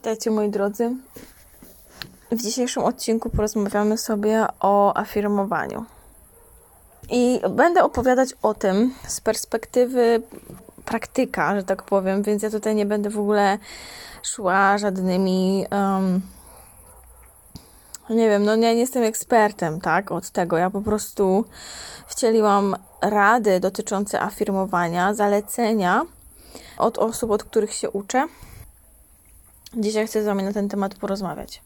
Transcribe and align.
Witajcie 0.00 0.30
moi 0.30 0.48
drodzy. 0.48 0.96
W 2.32 2.42
dzisiejszym 2.42 2.82
odcinku 2.82 3.30
porozmawiamy 3.30 3.98
sobie 3.98 4.46
o 4.60 4.96
afirmowaniu. 4.96 5.84
I 7.10 7.40
będę 7.50 7.84
opowiadać 7.84 8.34
o 8.42 8.54
tym 8.54 8.94
z 9.06 9.20
perspektywy 9.20 10.22
praktyka, 10.84 11.56
że 11.56 11.62
tak 11.62 11.82
powiem, 11.82 12.22
więc 12.22 12.42
ja 12.42 12.50
tutaj 12.50 12.74
nie 12.74 12.86
będę 12.86 13.10
w 13.10 13.18
ogóle 13.18 13.58
szła 14.22 14.78
żadnymi. 14.78 15.66
Um, 15.70 16.20
nie 18.10 18.28
wiem, 18.28 18.44
no 18.44 18.56
nie, 18.56 18.74
nie 18.74 18.80
jestem 18.80 19.02
ekspertem, 19.02 19.80
tak, 19.80 20.12
od 20.12 20.30
tego. 20.30 20.56
Ja 20.56 20.70
po 20.70 20.80
prostu 20.80 21.44
wcieliłam 22.06 22.76
rady 23.02 23.60
dotyczące 23.60 24.20
afirmowania, 24.20 25.14
zalecenia 25.14 26.02
od 26.78 26.98
osób, 26.98 27.30
od 27.30 27.44
których 27.44 27.72
się 27.72 27.90
uczę 27.90 28.26
Dzisiaj 29.74 30.06
chcę 30.06 30.22
z 30.22 30.26
Wami 30.26 30.42
na 30.42 30.52
ten 30.52 30.68
temat 30.68 30.94
porozmawiać. 30.94 31.62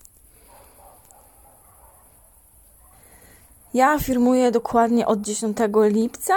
Ja 3.74 3.90
afirmuję 3.90 4.50
dokładnie 4.50 5.06
od 5.06 5.20
10 5.20 5.56
lipca. 5.76 6.34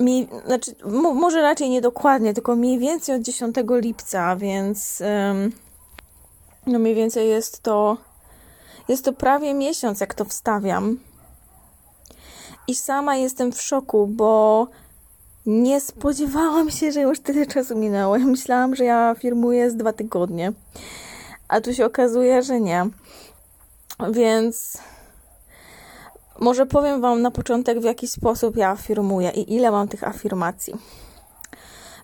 Mi, 0.00 0.28
znaczy, 0.46 0.74
może 1.14 1.42
raczej 1.42 1.70
nie 1.70 1.80
dokładnie, 1.80 2.34
tylko 2.34 2.56
mniej 2.56 2.78
więcej 2.78 3.16
od 3.16 3.22
10 3.22 3.56
lipca, 3.68 4.36
więc 4.36 5.00
ym, 5.00 5.52
no 6.66 6.78
mniej 6.78 6.94
więcej 6.94 7.28
jest 7.28 7.62
to 7.62 7.96
jest 8.88 9.04
to 9.04 9.12
prawie 9.12 9.54
miesiąc, 9.54 10.00
jak 10.00 10.14
to 10.14 10.24
wstawiam. 10.24 10.98
I 12.68 12.74
sama 12.74 13.16
jestem 13.16 13.52
w 13.52 13.62
szoku, 13.62 14.06
bo 14.06 14.66
nie 15.50 15.80
spodziewałam 15.80 16.70
się, 16.70 16.92
że 16.92 17.00
już 17.00 17.20
tyle 17.20 17.46
czasu 17.46 17.76
minęło. 17.76 18.18
Myślałam, 18.18 18.76
że 18.76 18.84
ja 18.84 19.14
firmuję 19.18 19.70
z 19.70 19.76
dwa 19.76 19.92
tygodnie, 19.92 20.52
a 21.48 21.60
tu 21.60 21.74
się 21.74 21.86
okazuje, 21.86 22.42
że 22.42 22.60
nie. 22.60 22.86
Więc 24.10 24.78
może 26.38 26.66
powiem 26.66 27.00
Wam 27.00 27.22
na 27.22 27.30
początek, 27.30 27.80
w 27.80 27.84
jaki 27.84 28.08
sposób 28.08 28.56
ja 28.56 28.70
afirmuję 28.70 29.30
i 29.30 29.54
ile 29.54 29.70
mam 29.70 29.88
tych 29.88 30.04
afirmacji. 30.04 30.74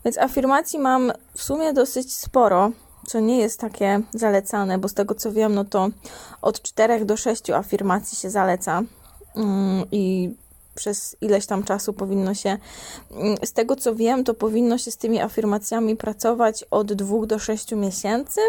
Więc 0.04 0.18
afirmacji 0.18 0.78
mam 0.78 1.12
w 1.34 1.42
sumie 1.42 1.72
dosyć 1.72 2.16
sporo, 2.16 2.70
co 3.06 3.20
nie 3.20 3.38
jest 3.38 3.60
takie 3.60 4.00
zalecane, 4.14 4.78
bo 4.78 4.88
z 4.88 4.94
tego 4.94 5.14
co 5.14 5.32
wiem, 5.32 5.54
no 5.54 5.64
to 5.64 5.88
od 6.42 6.62
4 6.62 7.04
do 7.04 7.16
6 7.16 7.50
afirmacji 7.50 8.18
się 8.18 8.30
zaleca. 8.30 8.82
Mm, 9.36 9.84
I 9.92 10.34
przez 10.76 11.16
ileś 11.20 11.46
tam 11.46 11.62
czasu 11.62 11.92
powinno 11.92 12.34
się, 12.34 12.58
mm, 13.10 13.36
z 13.44 13.52
tego 13.52 13.76
co 13.76 13.94
wiem, 13.94 14.24
to 14.24 14.34
powinno 14.34 14.78
się 14.78 14.90
z 14.90 14.96
tymi 14.96 15.20
afirmacjami 15.20 15.96
pracować 15.96 16.64
od 16.70 16.92
dwóch 16.92 17.26
do 17.26 17.38
sześciu 17.38 17.76
miesięcy. 17.76 18.40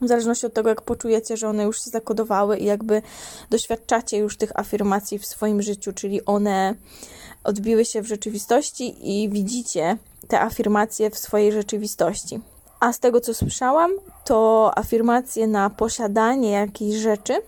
W 0.00 0.08
zależności 0.08 0.46
od 0.46 0.54
tego, 0.54 0.68
jak 0.68 0.82
poczujecie, 0.82 1.36
że 1.36 1.48
one 1.48 1.62
już 1.62 1.84
się 1.84 1.90
zakodowały 1.90 2.58
i 2.58 2.64
jakby 2.64 3.02
doświadczacie 3.50 4.16
już 4.16 4.36
tych 4.36 4.58
afirmacji 4.58 5.18
w 5.18 5.26
swoim 5.26 5.62
życiu, 5.62 5.92
czyli 5.92 6.24
one 6.24 6.74
odbiły 7.44 7.84
się 7.84 8.02
w 8.02 8.06
rzeczywistości 8.06 9.10
i 9.14 9.28
widzicie 9.28 9.96
te 10.28 10.40
afirmacje 10.40 11.10
w 11.10 11.18
swojej 11.18 11.52
rzeczywistości. 11.52 12.40
A 12.80 12.92
z 12.92 12.98
tego, 12.98 13.20
co 13.20 13.34
słyszałam, 13.34 13.90
to 14.24 14.70
afirmacje 14.78 15.46
na 15.46 15.70
posiadanie 15.70 16.50
jakiejś 16.50 16.94
rzeczy 16.94 17.42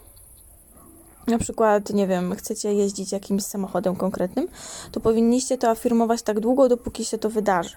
na 1.26 1.38
przykład, 1.38 1.90
nie 1.90 2.06
wiem, 2.06 2.34
chcecie 2.34 2.74
jeździć 2.74 3.12
jakimś 3.12 3.42
samochodem 3.42 3.96
konkretnym, 3.96 4.48
to 4.92 5.00
powinniście 5.00 5.58
to 5.58 5.68
afirmować 5.68 6.22
tak 6.22 6.40
długo, 6.40 6.68
dopóki 6.68 7.04
się 7.04 7.18
to 7.18 7.30
wydarzy. 7.30 7.76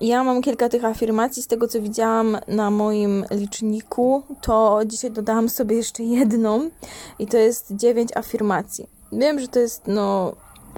Ja 0.00 0.24
mam 0.24 0.42
kilka 0.42 0.68
tych 0.68 0.84
afirmacji 0.84 1.42
z 1.42 1.46
tego, 1.46 1.68
co 1.68 1.80
widziałam 1.80 2.38
na 2.48 2.70
moim 2.70 3.24
liczniku, 3.30 4.22
to 4.40 4.80
dzisiaj 4.86 5.10
dodałam 5.10 5.48
sobie 5.48 5.76
jeszcze 5.76 6.02
jedną 6.02 6.70
i 7.18 7.26
to 7.26 7.36
jest 7.36 7.66
dziewięć 7.70 8.16
afirmacji. 8.16 8.86
Wiem, 9.12 9.40
że 9.40 9.48
to 9.48 9.58
jest, 9.58 9.82
no, 9.86 10.32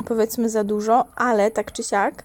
powiedzmy 0.05 0.51
za 0.51 0.65
dużo, 0.65 1.05
ale 1.17 1.51
tak 1.51 1.73
czy 1.73 1.83
siak 1.83 2.25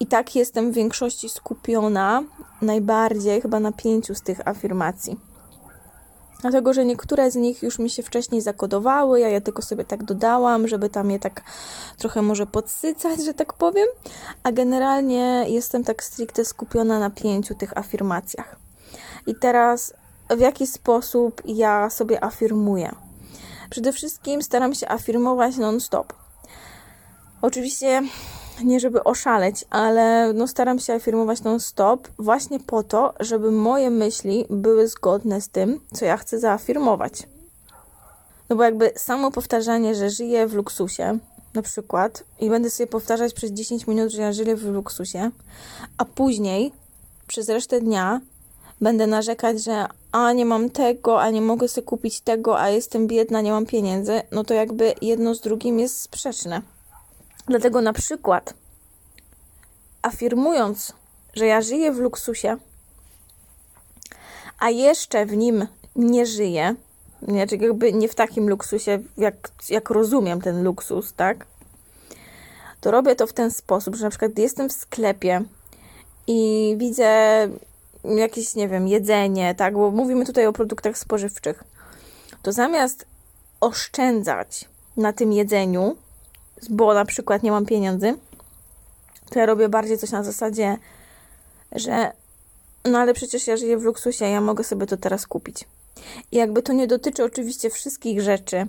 i 0.00 0.06
tak 0.06 0.36
jestem 0.36 0.72
w 0.72 0.74
większości 0.74 1.28
skupiona 1.28 2.22
najbardziej 2.62 3.40
chyba 3.40 3.60
na 3.60 3.72
pięciu 3.72 4.14
z 4.14 4.22
tych 4.22 4.48
afirmacji. 4.48 5.16
Dlatego, 6.40 6.72
że 6.72 6.84
niektóre 6.84 7.30
z 7.30 7.36
nich 7.36 7.62
już 7.62 7.78
mi 7.78 7.90
się 7.90 8.02
wcześniej 8.02 8.40
zakodowały, 8.40 9.20
ja 9.20 9.28
je 9.28 9.40
tylko 9.40 9.62
sobie 9.62 9.84
tak 9.84 10.04
dodałam, 10.04 10.68
żeby 10.68 10.88
tam 10.88 11.10
je 11.10 11.18
tak 11.18 11.42
trochę 11.98 12.22
może 12.22 12.46
podsycać, 12.46 13.24
że 13.24 13.34
tak 13.34 13.52
powiem, 13.52 13.86
a 14.42 14.52
generalnie 14.52 15.44
jestem 15.48 15.84
tak 15.84 16.02
stricte 16.04 16.44
skupiona 16.44 16.98
na 16.98 17.10
pięciu 17.10 17.54
tych 17.54 17.78
afirmacjach. 17.78 18.56
I 19.26 19.34
teraz 19.34 19.94
w 20.30 20.40
jaki 20.40 20.66
sposób 20.66 21.42
ja 21.44 21.90
sobie 21.90 22.24
afirmuję? 22.24 22.94
Przede 23.70 23.92
wszystkim 23.92 24.42
staram 24.42 24.74
się 24.74 24.88
afirmować 24.88 25.56
non-stop. 25.56 26.12
Oczywiście 27.42 28.02
nie 28.64 28.80
żeby 28.80 29.04
oszaleć, 29.04 29.64
ale 29.70 30.32
no 30.32 30.46
staram 30.46 30.78
się 30.78 30.92
afirmować 30.92 31.42
non-stop 31.42 32.08
właśnie 32.18 32.60
po 32.60 32.82
to, 32.82 33.14
żeby 33.20 33.50
moje 33.50 33.90
myśli 33.90 34.44
były 34.50 34.88
zgodne 34.88 35.40
z 35.40 35.48
tym, 35.48 35.80
co 35.94 36.04
ja 36.04 36.16
chcę 36.16 36.38
zaafirmować. 36.38 37.12
No 38.48 38.56
bo 38.56 38.62
jakby 38.62 38.92
samo 38.96 39.30
powtarzanie, 39.30 39.94
że 39.94 40.10
żyję 40.10 40.46
w 40.46 40.54
luksusie, 40.54 41.18
na 41.54 41.62
przykład, 41.62 42.24
i 42.40 42.50
będę 42.50 42.70
sobie 42.70 42.86
powtarzać 42.86 43.34
przez 43.34 43.50
10 43.52 43.86
minut, 43.86 44.10
że 44.10 44.22
ja 44.22 44.32
żyję 44.32 44.56
w 44.56 44.64
luksusie, 44.64 45.30
a 45.98 46.04
później 46.04 46.72
przez 47.26 47.48
resztę 47.48 47.80
dnia 47.80 48.20
będę 48.80 49.06
narzekać, 49.06 49.64
że 49.64 49.86
a 50.12 50.32
nie 50.32 50.44
mam 50.44 50.70
tego, 50.70 51.22
a 51.22 51.30
nie 51.30 51.42
mogę 51.42 51.68
sobie 51.68 51.86
kupić 51.86 52.20
tego, 52.20 52.60
a 52.60 52.68
jestem 52.68 53.06
biedna, 53.06 53.40
nie 53.40 53.50
mam 53.50 53.66
pieniędzy, 53.66 54.22
no 54.32 54.44
to 54.44 54.54
jakby 54.54 54.94
jedno 55.02 55.34
z 55.34 55.40
drugim 55.40 55.78
jest 55.78 56.00
sprzeczne. 56.00 56.62
Dlatego 57.46 57.80
na 57.80 57.92
przykład, 57.92 58.54
afirmując, 60.02 60.92
że 61.34 61.46
ja 61.46 61.60
żyję 61.60 61.92
w 61.92 61.98
luksusie, 61.98 62.56
a 64.58 64.70
jeszcze 64.70 65.26
w 65.26 65.36
nim 65.36 65.66
nie 65.96 66.26
żyję, 66.26 66.74
znaczy 67.22 67.56
jakby 67.56 67.92
nie 67.92 68.08
w 68.08 68.14
takim 68.14 68.48
luksusie, 68.48 68.98
jak, 69.16 69.34
jak 69.68 69.90
rozumiem 69.90 70.40
ten 70.40 70.64
luksus, 70.64 71.12
tak? 71.12 71.46
To 72.80 72.90
robię 72.90 73.16
to 73.16 73.26
w 73.26 73.32
ten 73.32 73.50
sposób, 73.50 73.96
że 73.96 74.04
na 74.04 74.10
przykład 74.10 74.38
jestem 74.38 74.68
w 74.68 74.72
sklepie 74.72 75.42
i 76.26 76.74
widzę 76.78 77.48
jakieś, 78.04 78.54
nie 78.54 78.68
wiem, 78.68 78.88
jedzenie, 78.88 79.54
tak? 79.54 79.74
Bo 79.74 79.90
mówimy 79.90 80.26
tutaj 80.26 80.46
o 80.46 80.52
produktach 80.52 80.98
spożywczych. 80.98 81.64
To 82.42 82.52
zamiast 82.52 83.06
oszczędzać 83.60 84.68
na 84.96 85.12
tym 85.12 85.32
jedzeniu, 85.32 85.96
bo 86.70 86.94
na 86.94 87.04
przykład 87.04 87.42
nie 87.42 87.50
mam 87.50 87.66
pieniędzy, 87.66 88.14
to 89.30 89.38
ja 89.38 89.46
robię 89.46 89.68
bardziej 89.68 89.98
coś 89.98 90.10
na 90.10 90.22
zasadzie, 90.22 90.76
że 91.72 92.12
no 92.84 92.98
ale 92.98 93.14
przecież 93.14 93.46
ja 93.46 93.56
żyję 93.56 93.78
w 93.78 93.82
luksusie, 93.82 94.24
ja 94.24 94.40
mogę 94.40 94.64
sobie 94.64 94.86
to 94.86 94.96
teraz 94.96 95.26
kupić. 95.26 95.64
I 96.32 96.36
jakby 96.36 96.62
to 96.62 96.72
nie 96.72 96.86
dotyczy 96.86 97.24
oczywiście 97.24 97.70
wszystkich 97.70 98.20
rzeczy, 98.20 98.66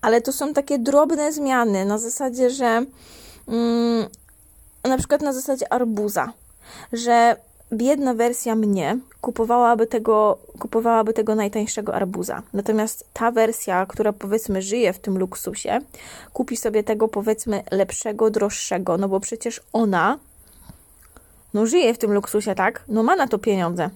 ale 0.00 0.20
to 0.20 0.32
są 0.32 0.54
takie 0.54 0.78
drobne 0.78 1.32
zmiany 1.32 1.84
na 1.84 1.98
zasadzie, 1.98 2.50
że 2.50 2.84
mm, 3.48 4.08
na 4.84 4.98
przykład 4.98 5.22
na 5.22 5.32
zasadzie 5.32 5.72
arbuza, 5.72 6.32
że 6.92 7.36
biedna 7.72 8.14
wersja 8.14 8.54
mnie 8.54 8.98
kupowałaby 9.20 9.86
tego, 9.86 10.38
kupowałaby 10.58 11.12
tego 11.12 11.34
najtańszego 11.34 11.94
arbuza. 11.94 12.42
Natomiast 12.52 13.04
ta 13.12 13.30
wersja, 13.30 13.86
która 13.86 14.12
powiedzmy 14.12 14.62
żyje 14.62 14.92
w 14.92 14.98
tym 14.98 15.18
luksusie, 15.18 15.78
kupi 16.32 16.56
sobie 16.56 16.82
tego 16.82 17.08
powiedzmy 17.08 17.62
lepszego, 17.70 18.30
droższego, 18.30 18.98
no 18.98 19.08
bo 19.08 19.20
przecież 19.20 19.60
ona 19.72 20.18
no 21.54 21.66
żyje 21.66 21.94
w 21.94 21.98
tym 21.98 22.12
luksusie, 22.12 22.54
tak? 22.54 22.84
No 22.88 23.02
ma 23.02 23.16
na 23.16 23.26
to 23.26 23.38
pieniądze. 23.38 23.90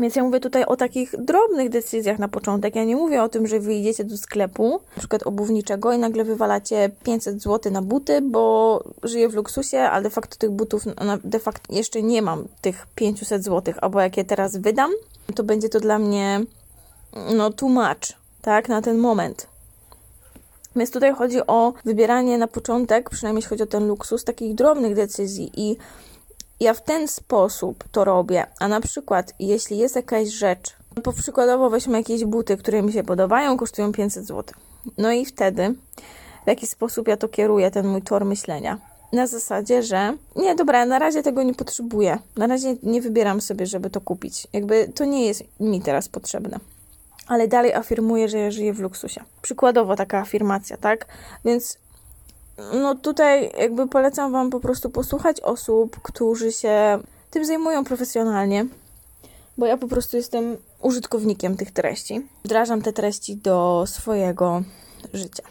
Więc 0.00 0.16
ja 0.16 0.24
mówię 0.24 0.40
tutaj 0.40 0.64
o 0.64 0.76
takich 0.76 1.14
drobnych 1.18 1.68
decyzjach 1.68 2.18
na 2.18 2.28
początek. 2.28 2.76
Ja 2.76 2.84
nie 2.84 2.96
mówię 2.96 3.22
o 3.22 3.28
tym, 3.28 3.46
że 3.46 3.60
wyjdziecie 3.60 4.04
do 4.04 4.16
sklepu, 4.16 4.80
na 4.96 4.98
przykład 4.98 5.22
obuwniczego 5.26 5.92
i 5.92 5.98
nagle 5.98 6.24
wywalacie 6.24 6.90
500 7.02 7.42
zł 7.42 7.72
na 7.72 7.82
buty, 7.82 8.20
bo 8.22 8.84
żyję 9.02 9.28
w 9.28 9.34
luksusie, 9.34 9.80
ale 9.80 10.02
de 10.02 10.10
facto 10.10 10.36
tych 10.36 10.50
butów, 10.50 10.84
de 11.24 11.38
facto 11.38 11.74
jeszcze 11.74 12.02
nie 12.02 12.22
mam 12.22 12.44
tych 12.60 12.86
500 12.94 13.44
zł, 13.44 13.74
albo 13.80 14.00
jak 14.00 14.16
je 14.16 14.24
teraz 14.24 14.56
wydam, 14.56 14.90
to 15.34 15.44
będzie 15.44 15.68
to 15.68 15.80
dla 15.80 15.98
mnie 15.98 16.40
no 17.34 17.50
too 17.50 17.68
much, 17.68 18.12
tak, 18.42 18.68
na 18.68 18.82
ten 18.82 18.98
moment. 18.98 19.46
Więc 20.76 20.90
tutaj 20.90 21.14
chodzi 21.14 21.46
o 21.46 21.72
wybieranie 21.84 22.38
na 22.38 22.46
początek, 22.46 23.10
przynajmniej 23.10 23.38
jeśli 23.38 23.48
chodzi 23.48 23.62
o 23.62 23.66
ten 23.66 23.86
luksus, 23.86 24.24
takich 24.24 24.54
drobnych 24.54 24.94
decyzji 24.94 25.50
i 25.56 25.76
ja 26.60 26.74
w 26.74 26.82
ten 26.82 27.08
sposób 27.08 27.84
to 27.92 28.04
robię. 28.04 28.46
A 28.58 28.68
na 28.68 28.80
przykład, 28.80 29.34
jeśli 29.38 29.78
jest 29.78 29.96
jakaś 29.96 30.28
rzecz, 30.28 30.76
po 31.02 31.12
przykładowo 31.12 31.70
weźmy 31.70 31.98
jakieś 31.98 32.24
buty, 32.24 32.56
które 32.56 32.82
mi 32.82 32.92
się 32.92 33.02
podobają, 33.02 33.56
kosztują 33.56 33.92
500 33.92 34.26
zł. 34.26 34.54
No 34.98 35.12
i 35.12 35.26
wtedy, 35.26 35.74
w 36.44 36.46
jaki 36.46 36.66
sposób 36.66 37.08
ja 37.08 37.16
to 37.16 37.28
kieruję, 37.28 37.70
ten 37.70 37.86
mój 37.86 38.02
tor 38.02 38.24
myślenia? 38.24 38.78
na 39.12 39.26
zasadzie, 39.26 39.82
że 39.82 40.16
nie, 40.36 40.54
dobra, 40.54 40.86
na 40.86 40.98
razie 40.98 41.22
tego 41.22 41.42
nie 41.42 41.54
potrzebuję. 41.54 42.18
Na 42.36 42.46
razie 42.46 42.76
nie 42.82 43.02
wybieram 43.02 43.40
sobie, 43.40 43.66
żeby 43.66 43.90
to 43.90 44.00
kupić. 44.00 44.46
Jakby 44.52 44.88
to 44.94 45.04
nie 45.04 45.26
jest 45.26 45.44
mi 45.60 45.80
teraz 45.80 46.08
potrzebne. 46.08 46.58
Ale 47.26 47.48
dalej 47.48 47.74
afirmuję, 47.74 48.28
że 48.28 48.38
ja 48.38 48.50
żyję 48.50 48.72
w 48.72 48.80
luksusie. 48.80 49.24
Przykładowo 49.42 49.96
taka 49.96 50.18
afirmacja, 50.18 50.76
tak? 50.76 51.06
Więc 51.44 51.78
no 52.72 52.94
tutaj 52.94 53.52
jakby 53.58 53.88
polecam 53.88 54.32
Wam 54.32 54.50
po 54.50 54.60
prostu 54.60 54.90
posłuchać 54.90 55.40
osób, 55.40 56.00
którzy 56.02 56.52
się 56.52 56.98
tym 57.30 57.44
zajmują 57.44 57.84
profesjonalnie, 57.84 58.66
bo 59.58 59.66
ja 59.66 59.76
po 59.76 59.88
prostu 59.88 60.16
jestem 60.16 60.56
użytkownikiem 60.82 61.56
tych 61.56 61.70
treści. 61.70 62.26
Wdrażam 62.44 62.82
te 62.82 62.92
treści 62.92 63.36
do 63.36 63.84
swojego 63.86 64.62
życia. 65.12 65.42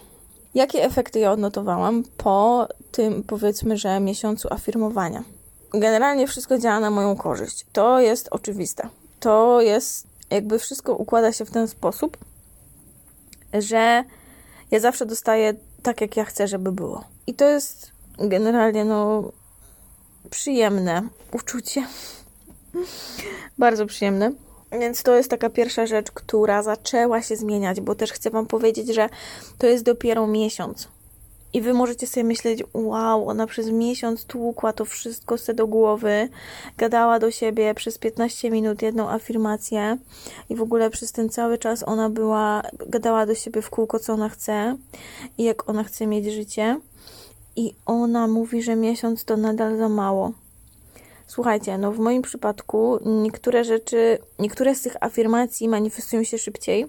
Jakie 0.54 0.84
efekty 0.84 1.20
ja 1.20 1.32
odnotowałam 1.32 2.04
po 2.18 2.68
tym, 2.92 3.24
powiedzmy, 3.24 3.78
że 3.78 4.00
miesiącu 4.00 4.54
afirmowania? 4.54 5.24
Generalnie 5.74 6.28
wszystko 6.28 6.58
działa 6.58 6.80
na 6.80 6.92
moją 6.92 7.16
korzyść. 7.16 7.66
To 7.74 8.00
jest 8.00 8.28
oczywiste. 8.32 8.90
To 9.20 9.62
jest, 9.62 10.08
jakby 10.30 10.60
wszystko 10.60 10.96
układa 10.96 11.34
się 11.34 11.46
w 11.46 11.52
ten 11.52 11.68
sposób, 11.68 12.18
że 13.54 14.04
ja 14.72 14.80
zawsze 14.80 15.06
dostaję 15.06 15.54
tak, 15.84 16.02
jak 16.02 16.18
ja 16.18 16.26
chcę, 16.26 16.48
żeby 16.48 16.72
było. 16.72 17.04
I 17.28 17.34
to 17.34 17.50
jest 17.50 17.92
generalnie, 18.18 18.86
no, 18.86 19.32
przyjemne 20.30 21.08
uczucie. 21.32 21.88
Bardzo 23.58 23.86
przyjemne. 23.86 24.32
Więc 24.72 25.04
to 25.04 25.16
jest 25.16 25.30
taka 25.30 25.50
pierwsza 25.50 25.86
rzecz, 25.86 26.12
która 26.12 26.64
zaczęła 26.64 27.22
się 27.22 27.36
zmieniać, 27.36 27.82
bo 27.82 27.96
też 27.96 28.12
chcę 28.12 28.30
Wam 28.30 28.46
powiedzieć, 28.46 28.96
że 28.96 29.10
to 29.58 29.68
jest 29.68 29.84
dopiero 29.84 30.28
miesiąc. 30.28 30.88
I 31.54 31.62
Wy 31.62 31.74
możecie 31.74 32.08
sobie 32.08 32.24
myśleć, 32.24 32.64
wow, 32.74 33.30
ona 33.30 33.48
przez 33.48 33.70
miesiąc 33.70 34.26
tłukła 34.26 34.74
to 34.74 34.86
wszystko 34.86 35.38
se 35.38 35.54
do 35.54 35.68
głowy, 35.68 36.30
gadała 36.78 37.20
do 37.20 37.32
siebie 37.32 37.74
przez 37.74 37.98
15 37.98 38.52
minut 38.52 38.82
jedną 38.82 39.10
afirmację 39.10 39.98
i 40.50 40.56
w 40.56 40.62
ogóle 40.62 40.90
przez 40.90 41.12
ten 41.12 41.30
cały 41.30 41.58
czas 41.58 41.84
ona 41.84 42.10
była, 42.10 42.62
gadała 42.88 43.26
do 43.26 43.36
siebie 43.36 43.62
w 43.62 43.70
kółko, 43.70 44.00
co 44.00 44.14
ona 44.14 44.30
chce 44.30 44.78
i 45.38 45.44
jak 45.44 45.70
ona 45.70 45.84
chce 45.84 46.08
mieć 46.08 46.26
życie. 46.26 46.80
I 47.56 47.74
ona 47.86 48.28
mówi, 48.28 48.64
że 48.64 48.76
miesiąc 48.76 49.26
to 49.26 49.38
nadal 49.38 49.78
za 49.78 49.90
mało. 49.90 50.32
Słuchajcie, 51.28 51.78
no 51.78 51.92
w 51.92 52.00
moim 52.00 52.22
przypadku 52.22 53.00
niektóre 53.06 53.64
rzeczy, 53.64 54.18
niektóre 54.40 54.76
z 54.76 54.82
tych 54.82 55.04
afirmacji 55.04 55.70
manifestują 55.70 56.24
się 56.24 56.38
szybciej, 56.38 56.88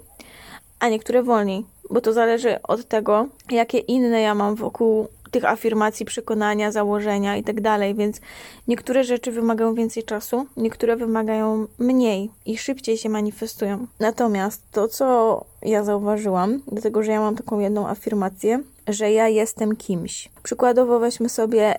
a 0.80 0.88
niektóre 0.88 1.22
wolniej, 1.22 1.64
bo 1.90 2.00
to 2.00 2.12
zależy 2.12 2.62
od 2.62 2.88
tego, 2.88 3.26
jakie 3.50 3.78
inne 3.78 4.20
ja 4.20 4.34
mam 4.34 4.54
wokół 4.54 5.08
tych 5.30 5.44
afirmacji, 5.44 6.06
przekonania, 6.06 6.72
założenia 6.72 7.36
i 7.36 7.44
tak 7.44 7.60
dalej, 7.60 7.94
więc 7.94 8.20
niektóre 8.68 9.04
rzeczy 9.04 9.32
wymagają 9.32 9.74
więcej 9.74 10.02
czasu, 10.02 10.46
niektóre 10.56 10.96
wymagają 10.96 11.66
mniej 11.78 12.30
i 12.46 12.58
szybciej 12.58 12.98
się 12.98 13.08
manifestują. 13.08 13.86
Natomiast 14.00 14.62
to, 14.72 14.88
co 14.88 15.44
ja 15.62 15.84
zauważyłam, 15.84 16.62
dlatego 16.72 17.02
że 17.02 17.12
ja 17.12 17.20
mam 17.20 17.36
taką 17.36 17.58
jedną 17.58 17.88
afirmację, 17.88 18.62
że 18.88 19.12
ja 19.12 19.28
jestem 19.28 19.76
kimś. 19.76 20.28
Przykładowo 20.42 20.98
weźmy 20.98 21.28
sobie 21.28 21.78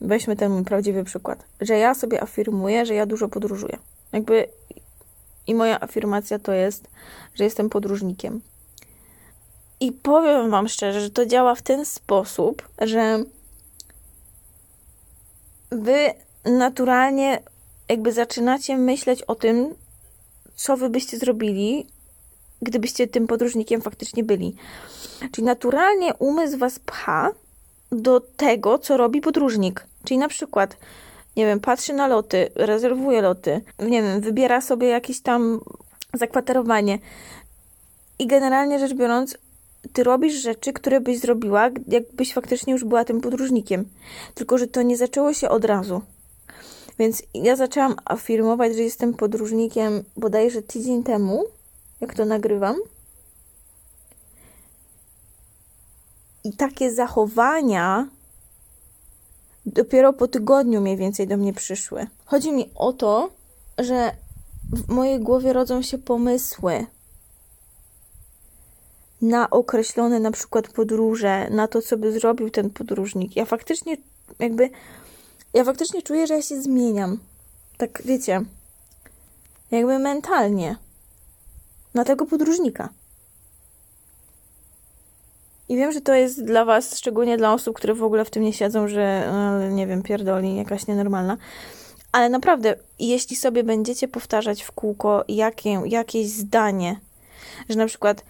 weźmy 0.00 0.36
ten 0.36 0.52
mój 0.52 0.64
prawdziwy 0.64 1.04
przykład, 1.04 1.44
że 1.60 1.78
ja 1.78 1.94
sobie 1.94 2.22
afirmuję, 2.22 2.86
że 2.86 2.94
ja 2.94 3.06
dużo 3.06 3.28
podróżuję. 3.28 3.78
Jakby 4.12 4.48
i 5.46 5.54
moja 5.54 5.80
afirmacja 5.80 6.38
to 6.38 6.52
jest, 6.52 6.88
że 7.34 7.44
jestem 7.44 7.70
podróżnikiem. 7.70 8.40
I 9.80 9.92
powiem 9.92 10.50
Wam 10.50 10.68
szczerze, 10.68 11.00
że 11.00 11.10
to 11.10 11.26
działa 11.26 11.54
w 11.54 11.62
ten 11.62 11.84
sposób, 11.84 12.68
że 12.78 13.24
Wy 15.70 16.14
naturalnie 16.44 17.42
jakby 17.88 18.12
zaczynacie 18.12 18.78
myśleć 18.78 19.22
o 19.22 19.34
tym, 19.34 19.74
co 20.54 20.76
Wy 20.76 20.90
byście 20.90 21.18
zrobili, 21.18 21.86
gdybyście 22.62 23.06
tym 23.06 23.26
podróżnikiem 23.26 23.82
faktycznie 23.82 24.24
byli. 24.24 24.56
Czyli 25.32 25.44
naturalnie 25.44 26.14
umysł 26.14 26.58
Was 26.58 26.78
pcha 26.78 27.30
do 27.92 28.20
tego, 28.20 28.78
co 28.78 28.96
robi 28.96 29.20
podróżnik. 29.20 29.86
Czyli 30.04 30.18
na 30.18 30.28
przykład, 30.28 30.76
nie 31.36 31.46
wiem, 31.46 31.60
patrzy 31.60 31.92
na 31.92 32.06
loty, 32.06 32.50
rezerwuje 32.54 33.22
loty, 33.22 33.60
nie 33.78 34.02
wiem, 34.02 34.20
wybiera 34.20 34.60
sobie 34.60 34.88
jakieś 34.88 35.20
tam 35.20 35.60
zakwaterowanie. 36.14 36.98
I 38.18 38.26
generalnie 38.26 38.78
rzecz 38.78 38.94
biorąc, 38.94 39.38
ty 39.92 40.04
robisz 40.04 40.34
rzeczy, 40.34 40.72
które 40.72 41.00
byś 41.00 41.18
zrobiła, 41.18 41.70
jakbyś 41.88 42.34
faktycznie 42.34 42.72
już 42.72 42.84
była 42.84 43.04
tym 43.04 43.20
podróżnikiem. 43.20 43.88
Tylko, 44.34 44.58
że 44.58 44.66
to 44.66 44.82
nie 44.82 44.96
zaczęło 44.96 45.32
się 45.32 45.48
od 45.48 45.64
razu. 45.64 46.02
Więc 46.98 47.22
ja 47.34 47.56
zaczęłam 47.56 47.94
afirmować, 48.04 48.74
że 48.74 48.82
jestem 48.82 49.14
podróżnikiem 49.14 50.04
bodajże 50.16 50.62
tydzień 50.62 51.02
temu, 51.02 51.44
jak 52.00 52.14
to 52.14 52.24
nagrywam. 52.24 52.76
I 56.44 56.52
takie 56.52 56.92
zachowania 56.92 58.08
dopiero 59.66 60.12
po 60.12 60.28
tygodniu 60.28 60.80
mniej 60.80 60.96
więcej 60.96 61.26
do 61.26 61.36
mnie 61.36 61.52
przyszły. 61.52 62.06
Chodzi 62.24 62.52
mi 62.52 62.70
o 62.74 62.92
to, 62.92 63.30
że 63.78 64.12
w 64.72 64.88
mojej 64.88 65.20
głowie 65.20 65.52
rodzą 65.52 65.82
się 65.82 65.98
pomysły 65.98 66.86
na 69.22 69.50
określone 69.50 70.20
na 70.20 70.30
przykład 70.30 70.68
podróże, 70.68 71.50
na 71.50 71.68
to, 71.68 71.82
co 71.82 71.96
by 71.96 72.12
zrobił 72.12 72.50
ten 72.50 72.70
podróżnik. 72.70 73.36
Ja 73.36 73.44
faktycznie 73.44 73.96
jakby, 74.38 74.70
ja 75.54 75.64
faktycznie 75.64 76.02
czuję, 76.02 76.26
że 76.26 76.34
ja 76.34 76.42
się 76.42 76.62
zmieniam. 76.62 77.18
Tak, 77.76 78.02
wiecie, 78.04 78.40
jakby 79.70 79.98
mentalnie 79.98 80.76
na 81.94 82.04
tego 82.04 82.26
podróżnika. 82.26 82.88
I 85.68 85.76
wiem, 85.76 85.92
że 85.92 86.00
to 86.00 86.14
jest 86.14 86.44
dla 86.44 86.64
Was, 86.64 86.98
szczególnie 86.98 87.36
dla 87.36 87.52
osób, 87.52 87.76
które 87.76 87.94
w 87.94 88.02
ogóle 88.02 88.24
w 88.24 88.30
tym 88.30 88.42
nie 88.42 88.52
siedzą, 88.52 88.88
że 88.88 89.28
no, 89.32 89.68
nie 89.68 89.86
wiem, 89.86 90.02
pierdoli, 90.02 90.56
jakaś 90.56 90.86
nienormalna. 90.86 91.36
Ale 92.12 92.28
naprawdę, 92.28 92.74
jeśli 92.98 93.36
sobie 93.36 93.64
będziecie 93.64 94.08
powtarzać 94.08 94.62
w 94.62 94.72
kółko 94.72 95.24
jakie, 95.28 95.82
jakieś 95.86 96.28
zdanie, 96.28 97.00
że 97.68 97.78
na 97.78 97.86
przykład 97.86 98.24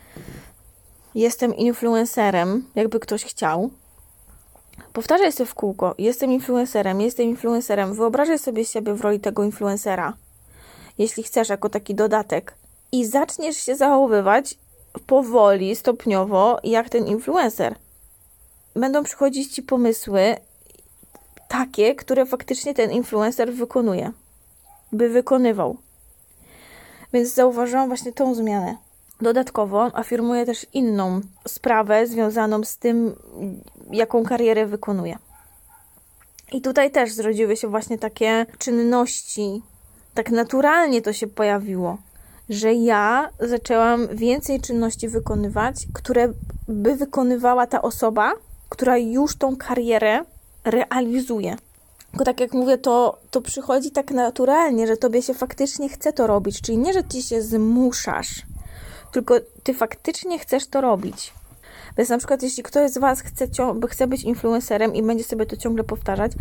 jestem 1.14 1.56
influencerem, 1.56 2.64
jakby 2.74 3.00
ktoś 3.00 3.24
chciał, 3.24 3.70
powtarzaj 4.92 5.32
sobie 5.32 5.46
w 5.46 5.54
kółko, 5.54 5.94
jestem 5.98 6.32
influencerem, 6.32 7.00
jestem 7.00 7.26
influencerem, 7.26 7.94
wyobrażaj 7.94 8.38
sobie 8.38 8.64
siebie 8.64 8.94
w 8.94 9.00
roli 9.00 9.20
tego 9.20 9.44
influencera, 9.44 10.16
jeśli 10.98 11.22
chcesz, 11.22 11.48
jako 11.48 11.68
taki 11.68 11.94
dodatek, 11.94 12.54
i 12.92 13.04
zaczniesz 13.04 13.56
się 13.56 13.76
zachowywać 13.76 14.58
powoli, 15.06 15.76
stopniowo, 15.76 16.60
jak 16.64 16.88
ten 16.90 17.06
influencer. 17.06 17.74
Będą 18.74 19.04
przychodzić 19.04 19.54
ci 19.54 19.62
pomysły 19.62 20.36
takie, 21.48 21.94
które 21.94 22.26
faktycznie 22.26 22.74
ten 22.74 22.90
influencer 22.90 23.52
wykonuje, 23.52 24.12
by 24.92 25.08
wykonywał. 25.08 25.76
Więc 27.12 27.34
zauważyłam 27.34 27.88
właśnie 27.88 28.12
tą 28.12 28.34
zmianę. 28.34 28.76
Dodatkowo 29.20 29.90
afirmuję 29.94 30.46
też 30.46 30.66
inną 30.72 31.20
sprawę 31.48 32.06
związaną 32.06 32.64
z 32.64 32.78
tym, 32.78 33.16
jaką 33.90 34.24
karierę 34.24 34.66
wykonuje. 34.66 35.18
I 36.52 36.60
tutaj 36.60 36.90
też 36.90 37.12
zrodziły 37.12 37.56
się 37.56 37.68
właśnie 37.68 37.98
takie 37.98 38.46
czynności. 38.58 39.62
Tak 40.14 40.30
naturalnie 40.30 41.02
to 41.02 41.12
się 41.12 41.26
pojawiło 41.26 41.98
że 42.48 42.74
ja 42.74 43.28
zaczęłam 43.40 44.08
więcej 44.08 44.60
czynności 44.60 45.08
wykonywać, 45.08 45.86
które 45.92 46.28
by 46.68 46.96
wykonywała 46.96 47.66
ta 47.66 47.82
osoba, 47.82 48.32
która 48.68 48.98
już 48.98 49.36
tą 49.36 49.56
karierę 49.56 50.20
realizuje. 50.64 51.56
Tylko 52.10 52.24
tak 52.24 52.40
jak 52.40 52.52
mówię, 52.52 52.78
to, 52.78 53.18
to 53.30 53.40
przychodzi 53.40 53.90
tak 53.90 54.10
naturalnie, 54.10 54.86
że 54.86 54.96
tobie 54.96 55.22
się 55.22 55.34
faktycznie 55.34 55.88
chce 55.88 56.12
to 56.12 56.26
robić. 56.26 56.60
Czyli 56.62 56.78
nie, 56.78 56.92
że 56.92 57.02
ty 57.02 57.22
się 57.22 57.42
zmuszasz, 57.42 58.42
tylko 59.12 59.34
ty 59.62 59.74
faktycznie 59.74 60.38
chcesz 60.38 60.66
to 60.66 60.80
robić. 60.80 61.32
Więc 61.98 62.10
na 62.10 62.18
przykład, 62.18 62.42
jeśli 62.42 62.62
ktoś 62.62 62.90
z 62.90 62.98
Was 62.98 63.20
chce, 63.20 63.46
chce 63.88 64.06
być 64.06 64.24
influencerem 64.24 64.94
i 64.94 65.02
będzie 65.02 65.24
sobie 65.24 65.46
to 65.46 65.56
ciągle 65.56 65.84
powtarzać, 65.84 66.32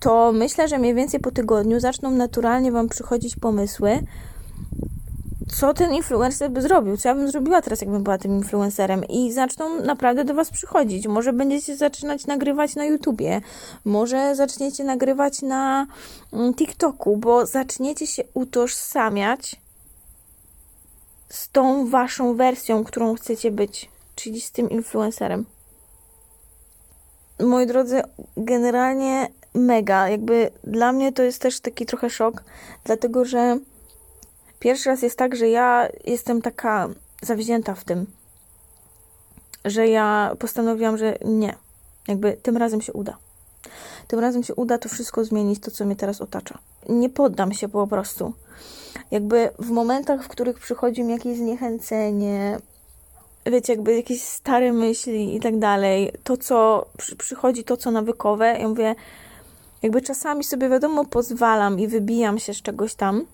to 0.00 0.32
myślę, 0.32 0.68
że 0.68 0.78
mniej 0.78 0.94
więcej 0.94 1.20
po 1.20 1.30
tygodniu 1.30 1.80
zaczną 1.80 2.10
naturalnie 2.10 2.72
Wam 2.72 2.88
przychodzić 2.88 3.36
pomysły, 3.36 3.98
co 5.52 5.74
ten 5.74 5.94
influencer 5.94 6.50
by 6.50 6.62
zrobił, 6.62 6.96
co 6.96 7.08
ja 7.08 7.14
bym 7.14 7.30
zrobiła 7.30 7.62
teraz, 7.62 7.80
jakbym 7.80 8.02
była 8.02 8.18
tym 8.18 8.36
influencerem 8.36 9.04
i 9.04 9.32
zaczną 9.32 9.82
naprawdę 9.82 10.24
do 10.24 10.34
Was 10.34 10.50
przychodzić. 10.50 11.06
Może 11.06 11.32
będziecie 11.32 11.76
zaczynać 11.76 12.26
nagrywać 12.26 12.74
na 12.74 12.84
YouTubie, 12.84 13.40
może 13.84 14.36
zaczniecie 14.36 14.84
nagrywać 14.84 15.42
na 15.42 15.86
mm, 16.32 16.54
TikToku, 16.54 17.16
bo 17.16 17.46
zaczniecie 17.46 18.06
się 18.06 18.22
utożsamiać 18.34 19.56
z 21.28 21.50
tą 21.50 21.90
Waszą 21.90 22.34
wersją, 22.34 22.84
którą 22.84 23.14
chcecie 23.14 23.50
być, 23.50 23.90
czyli 24.16 24.40
z 24.40 24.52
tym 24.52 24.70
influencerem. 24.70 25.44
moi 27.40 27.66
drodzy, 27.66 28.02
generalnie 28.36 29.28
mega. 29.54 30.08
Jakby 30.08 30.50
dla 30.64 30.92
mnie 30.92 31.12
to 31.12 31.22
jest 31.22 31.42
też 31.42 31.60
taki 31.60 31.86
trochę 31.86 32.10
szok, 32.10 32.42
dlatego 32.84 33.24
że 33.24 33.58
pierwszy 34.60 34.88
raz 34.88 35.02
jest 35.02 35.18
tak, 35.18 35.36
że 35.36 35.48
ja 35.48 35.88
jestem 36.04 36.42
taka 36.42 36.88
zawzięta 37.22 37.74
w 37.74 37.84
tym, 37.84 38.06
że 39.64 39.88
ja 39.88 40.36
postanowiłam, 40.38 40.98
że 40.98 41.18
nie. 41.24 41.54
Jakby 42.08 42.32
tym 42.32 42.56
razem 42.56 42.80
się 42.80 42.92
uda. 42.92 43.16
Tym 44.08 44.18
razem 44.18 44.42
się 44.42 44.54
uda 44.54 44.78
to 44.78 44.88
wszystko 44.88 45.24
zmienić, 45.24 45.60
to 45.60 45.70
co 45.70 45.84
mnie 45.84 45.96
teraz 45.96 46.20
otacza. 46.20 46.58
Nie 46.88 47.08
poddam 47.08 47.52
się 47.52 47.68
po 47.68 47.86
prostu. 47.86 48.32
Jakby 49.10 49.50
w 49.58 49.70
momentach, 49.70 50.24
w 50.24 50.28
których 50.28 50.58
przychodzi 50.58 51.02
mi 51.02 51.12
jakieś 51.12 51.36
zniechęcenie, 51.36 52.58
wiecie, 53.46 53.72
jakby 53.72 53.96
jakieś 53.96 54.22
stare 54.22 54.72
myśli 54.72 55.36
i 55.36 55.40
tak 55.40 55.58
dalej, 55.58 56.12
to 56.24 56.36
co 56.36 56.86
przy, 56.98 57.16
przychodzi, 57.16 57.64
to 57.64 57.76
co 57.76 57.90
nawykowe, 57.90 58.46
ja 58.46 58.68
mówię, 58.68 58.94
jakby 59.82 60.02
czasami 60.02 60.44
sobie 60.44 60.68
wiadomo 60.68 61.04
pozwalam 61.04 61.80
i 61.80 61.88
wybijam 61.88 62.38
się 62.38 62.54
z 62.54 62.62
czegoś 62.62 62.94
tam, 62.94 63.26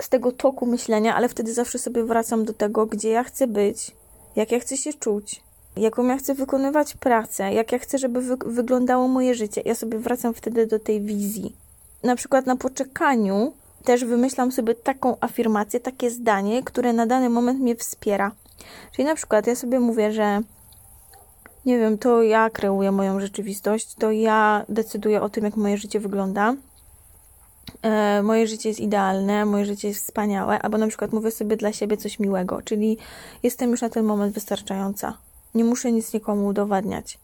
z 0.00 0.08
tego 0.08 0.32
toku 0.32 0.66
myślenia, 0.66 1.14
ale 1.14 1.28
wtedy 1.28 1.54
zawsze 1.54 1.78
sobie 1.78 2.04
wracam 2.04 2.44
do 2.44 2.52
tego, 2.52 2.86
gdzie 2.86 3.08
ja 3.08 3.24
chcę 3.24 3.46
być, 3.46 3.90
jak 4.36 4.52
ja 4.52 4.60
chcę 4.60 4.76
się 4.76 4.92
czuć, 4.92 5.42
jaką 5.76 6.06
ja 6.06 6.16
chcę 6.16 6.34
wykonywać 6.34 6.94
pracę, 6.94 7.52
jak 7.52 7.72
ja 7.72 7.78
chcę, 7.78 7.98
żeby 7.98 8.20
wy 8.20 8.36
wyglądało 8.46 9.08
moje 9.08 9.34
życie. 9.34 9.62
Ja 9.64 9.74
sobie 9.74 9.98
wracam 9.98 10.34
wtedy 10.34 10.66
do 10.66 10.78
tej 10.78 11.00
wizji. 11.00 11.56
Na 12.02 12.16
przykład 12.16 12.46
na 12.46 12.56
poczekaniu 12.56 13.52
też 13.84 14.04
wymyślam 14.04 14.52
sobie 14.52 14.74
taką 14.74 15.16
afirmację, 15.20 15.80
takie 15.80 16.10
zdanie, 16.10 16.62
które 16.62 16.92
na 16.92 17.06
dany 17.06 17.30
moment 17.30 17.60
mnie 17.60 17.76
wspiera. 17.76 18.32
Czyli 18.92 19.04
na 19.04 19.14
przykład 19.14 19.46
ja 19.46 19.54
sobie 19.54 19.80
mówię, 19.80 20.12
że 20.12 20.42
nie 21.66 21.78
wiem, 21.78 21.98
to 21.98 22.22
ja 22.22 22.50
kreuję 22.50 22.92
moją 22.92 23.20
rzeczywistość, 23.20 23.94
to 23.94 24.10
ja 24.10 24.64
decyduję 24.68 25.22
o 25.22 25.28
tym, 25.28 25.44
jak 25.44 25.56
moje 25.56 25.76
życie 25.76 26.00
wygląda. 26.00 26.54
E, 27.82 28.22
moje 28.22 28.46
życie 28.46 28.68
jest 28.68 28.80
idealne, 28.80 29.44
moje 29.44 29.66
życie 29.66 29.88
jest 29.88 30.04
wspaniałe, 30.04 30.58
albo 30.58 30.78
na 30.78 30.88
przykład 30.88 31.12
mówię 31.12 31.30
sobie 31.30 31.56
dla 31.56 31.72
siebie 31.72 31.96
coś 31.96 32.18
miłego, 32.18 32.62
czyli 32.62 32.98
jestem 33.42 33.70
już 33.70 33.82
na 33.82 33.88
ten 33.88 34.04
moment 34.04 34.34
wystarczająca. 34.34 35.18
Nie 35.54 35.64
muszę 35.64 35.92
nic 35.92 36.12
nikomu 36.12 36.46
udowadniać. 36.46 37.18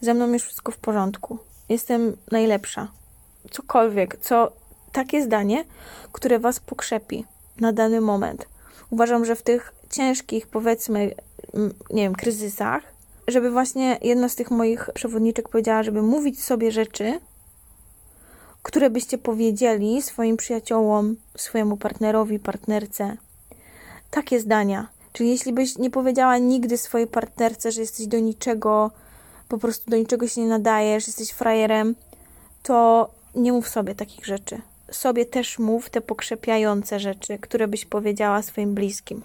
Ze 0.00 0.14
mną 0.14 0.32
jest 0.32 0.44
wszystko 0.44 0.72
w 0.72 0.78
porządku. 0.78 1.38
Jestem 1.68 2.16
najlepsza. 2.30 2.88
Cokolwiek, 3.50 4.16
co 4.16 4.52
takie 4.92 5.22
zdanie, 5.22 5.64
które 6.12 6.38
was 6.38 6.60
pokrzepi 6.60 7.24
na 7.60 7.72
dany 7.72 8.00
moment. 8.00 8.46
Uważam, 8.90 9.24
że 9.24 9.36
w 9.36 9.42
tych 9.42 9.74
ciężkich, 9.90 10.46
powiedzmy, 10.46 11.14
nie 11.90 12.02
wiem, 12.02 12.14
kryzysach, 12.14 12.82
żeby 13.28 13.50
właśnie 13.50 13.98
jedna 14.02 14.28
z 14.28 14.34
tych 14.34 14.50
moich 14.50 14.90
przewodniczek 14.94 15.48
powiedziała, 15.48 15.82
żeby 15.82 16.02
mówić 16.02 16.44
sobie 16.44 16.72
rzeczy, 16.72 17.20
które 18.62 18.90
byście 18.90 19.18
powiedzieli 19.18 20.02
swoim 20.02 20.36
przyjaciołom, 20.36 21.16
swojemu 21.36 21.76
partnerowi, 21.76 22.38
partnerce. 22.38 23.16
Takie 24.10 24.40
zdania. 24.40 24.88
Czyli 25.12 25.30
jeśli 25.30 25.52
byś 25.52 25.78
nie 25.78 25.90
powiedziała 25.90 26.38
nigdy 26.38 26.78
swojej 26.78 27.06
partnerce, 27.06 27.72
że 27.72 27.80
jesteś 27.80 28.06
do 28.06 28.18
niczego, 28.18 28.90
po 29.48 29.58
prostu 29.58 29.90
do 29.90 29.96
niczego 29.96 30.28
się 30.28 30.40
nie 30.40 30.46
nadajesz, 30.46 31.06
jesteś 31.06 31.30
frajerem, 31.30 31.94
to 32.62 33.08
nie 33.34 33.52
mów 33.52 33.68
sobie 33.68 33.94
takich 33.94 34.26
rzeczy. 34.26 34.60
Sobie 34.90 35.26
też 35.26 35.58
mów 35.58 35.90
te 35.90 36.00
pokrzepiające 36.00 37.00
rzeczy, 37.00 37.38
które 37.38 37.68
byś 37.68 37.84
powiedziała 37.84 38.42
swoim 38.42 38.74
bliskim. 38.74 39.22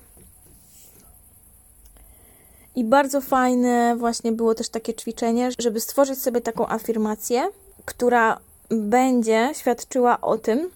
I 2.75 2.84
bardzo 2.84 3.22
fajne 3.22 3.96
właśnie 3.98 4.32
było 4.32 4.56
też 4.56 4.70
takie 4.70 4.94
ćwiczenie, 4.94 5.50
żeby 5.60 5.79
stworzyć 5.79 6.22
sobie 6.22 6.41
taką 6.41 6.67
afirmację, 6.70 7.50
która 7.86 8.39
będzie 8.69 9.51
świadczyła 9.53 10.21
o 10.21 10.38
tym, 10.38 10.69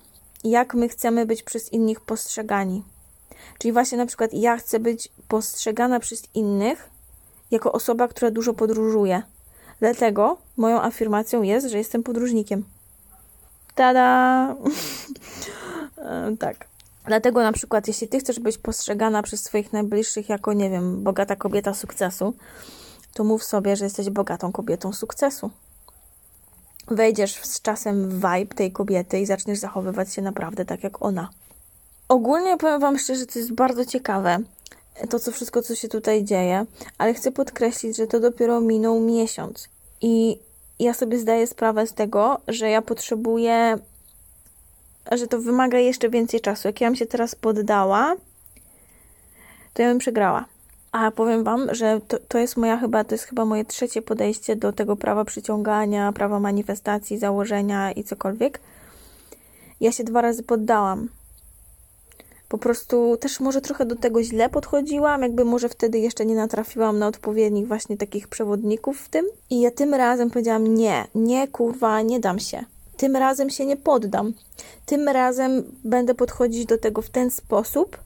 jak 0.43 0.73
my 0.73 0.89
chcemy 0.89 1.25
być 1.25 1.43
przez 1.43 1.73
innych 1.73 2.01
postrzegani. 2.01 2.83
Czyli 3.57 3.71
właśnie 3.71 3.97
na 3.97 4.05
przykład 4.05 4.33
ja 4.33 4.57
chcę 4.57 4.79
być 4.79 5.09
postrzegana 5.27 5.99
przez 5.99 6.23
innych 6.33 6.89
jako 7.51 7.71
osoba, 7.71 8.07
która 8.07 8.31
dużo 8.31 8.53
podróżuje. 8.53 9.21
Dlatego 9.79 10.37
moją 10.57 10.81
afirmacją 10.81 11.41
jest, 11.41 11.67
że 11.67 11.77
jestem 11.77 12.03
podróżnikiem. 12.03 12.63
Tada! 13.75 14.55
Tak. 16.39 16.67
Dlatego 17.05 17.43
na 17.43 17.51
przykład, 17.51 17.87
jeśli 17.87 18.07
ty 18.07 18.19
chcesz 18.19 18.39
być 18.39 18.57
postrzegana 18.57 19.23
przez 19.23 19.43
swoich 19.43 19.73
najbliższych 19.73 20.29
jako, 20.29 20.53
nie 20.53 20.69
wiem, 20.69 21.03
bogata 21.03 21.35
kobieta 21.35 21.73
sukcesu, 21.73 22.33
to 23.13 23.23
mów 23.23 23.43
sobie, 23.43 23.75
że 23.75 23.85
jesteś 23.85 24.09
bogatą 24.09 24.51
kobietą 24.51 24.93
sukcesu. 24.93 25.51
Wejdziesz 26.87 27.35
z 27.35 27.61
czasem 27.61 28.09
w 28.09 28.13
vibe 28.13 28.55
tej 28.55 28.71
kobiety 28.71 29.19
i 29.19 29.25
zaczniesz 29.25 29.59
zachowywać 29.59 30.13
się 30.13 30.21
naprawdę 30.21 30.65
tak 30.65 30.83
jak 30.83 31.01
ona. 31.01 31.29
Ogólnie 32.09 32.57
powiem 32.57 32.81
Wam 32.81 32.99
szczerze, 32.99 33.25
to 33.25 33.39
jest 33.39 33.53
bardzo 33.53 33.85
ciekawe, 33.85 34.39
to 35.09 35.19
co 35.19 35.31
wszystko, 35.31 35.61
co 35.61 35.75
się 35.75 35.87
tutaj 35.87 36.23
dzieje, 36.23 36.65
ale 36.97 37.13
chcę 37.13 37.31
podkreślić, 37.31 37.97
że 37.97 38.07
to 38.07 38.19
dopiero 38.19 38.61
minął 38.61 38.99
miesiąc. 38.99 39.69
I 40.01 40.39
ja 40.79 40.93
sobie 40.93 41.19
zdaję 41.19 41.47
sprawę 41.47 41.87
z 41.87 41.93
tego, 41.93 42.41
że 42.47 42.69
ja 42.69 42.81
potrzebuję 42.81 43.77
że 45.11 45.27
to 45.27 45.39
wymaga 45.39 45.77
jeszcze 45.77 46.09
więcej 46.09 46.41
czasu. 46.41 46.67
Jak 46.67 46.81
ja 46.81 46.87
bym 46.87 46.95
się 46.95 47.05
teraz 47.05 47.35
poddała, 47.35 48.15
to 49.73 49.81
ja 49.81 49.89
bym 49.89 49.99
przegrała. 49.99 50.45
A 50.91 51.11
powiem 51.11 51.43
Wam, 51.43 51.75
że 51.75 52.01
to, 52.07 52.17
to 52.27 52.37
jest 52.37 52.57
moja 52.57 52.77
chyba, 52.77 53.03
to 53.03 53.15
jest 53.15 53.25
chyba 53.25 53.45
moje 53.45 53.65
trzecie 53.65 54.01
podejście 54.01 54.55
do 54.55 54.73
tego 54.73 54.95
prawa 54.95 55.25
przyciągania, 55.25 56.11
prawa 56.11 56.39
manifestacji, 56.39 57.17
założenia 57.17 57.91
i 57.91 58.03
cokolwiek. 58.03 58.59
Ja 59.79 59.91
się 59.91 60.03
dwa 60.03 60.21
razy 60.21 60.43
poddałam. 60.43 61.09
Po 62.49 62.57
prostu 62.57 63.17
też 63.17 63.39
może 63.39 63.61
trochę 63.61 63.85
do 63.85 63.95
tego 63.95 64.23
źle 64.23 64.49
podchodziłam, 64.49 65.21
jakby 65.21 65.45
może 65.45 65.69
wtedy 65.69 65.99
jeszcze 65.99 66.25
nie 66.25 66.35
natrafiłam 66.35 66.99
na 66.99 67.07
odpowiednich 67.07 67.67
właśnie 67.67 67.97
takich 67.97 68.27
przewodników 68.27 69.01
w 69.01 69.09
tym. 69.09 69.25
I 69.49 69.61
ja 69.61 69.71
tym 69.71 69.93
razem 69.93 70.29
powiedziałam 70.29 70.67
nie, 70.67 71.07
nie 71.15 71.47
kurwa, 71.47 72.01
nie 72.01 72.19
dam 72.19 72.39
się 72.39 72.65
tym 73.01 73.15
razem 73.15 73.49
się 73.49 73.65
nie 73.65 73.77
poddam. 73.77 74.33
Tym 74.85 75.07
razem 75.07 75.63
będę 75.83 76.15
podchodzić 76.15 76.65
do 76.65 76.77
tego 76.77 77.01
w 77.01 77.09
ten 77.09 77.31
sposób, 77.31 77.97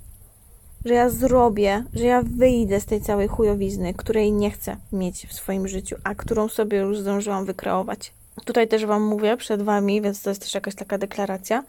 że 0.86 0.94
ja 0.94 1.10
zrobię, 1.10 1.84
że 1.94 2.06
ja 2.06 2.22
wyjdę 2.22 2.80
z 2.80 2.86
tej 2.86 3.02
całej 3.02 3.28
chujowizny, 3.28 3.94
której 3.94 4.32
nie 4.32 4.52
chcę 4.52 4.78
mieć 4.92 5.28
w 5.28 5.34
swoim 5.34 5.68
życiu, 5.68 5.96
a 6.04 6.16
którą 6.16 6.48
sobie 6.48 6.78
już 6.78 7.00
zdążyłam 7.00 7.46
wykreować. 7.46 8.14
Tutaj 8.46 8.68
też 8.68 8.86
Wam 8.86 9.04
mówię 9.04 9.38
przed 9.38 9.62
Wami, 9.62 10.02
więc 10.02 10.22
to 10.22 10.30
jest 10.30 10.42
też 10.42 10.54
jakaś 10.54 10.76
taka 10.76 10.98
deklaracja, 10.98 11.64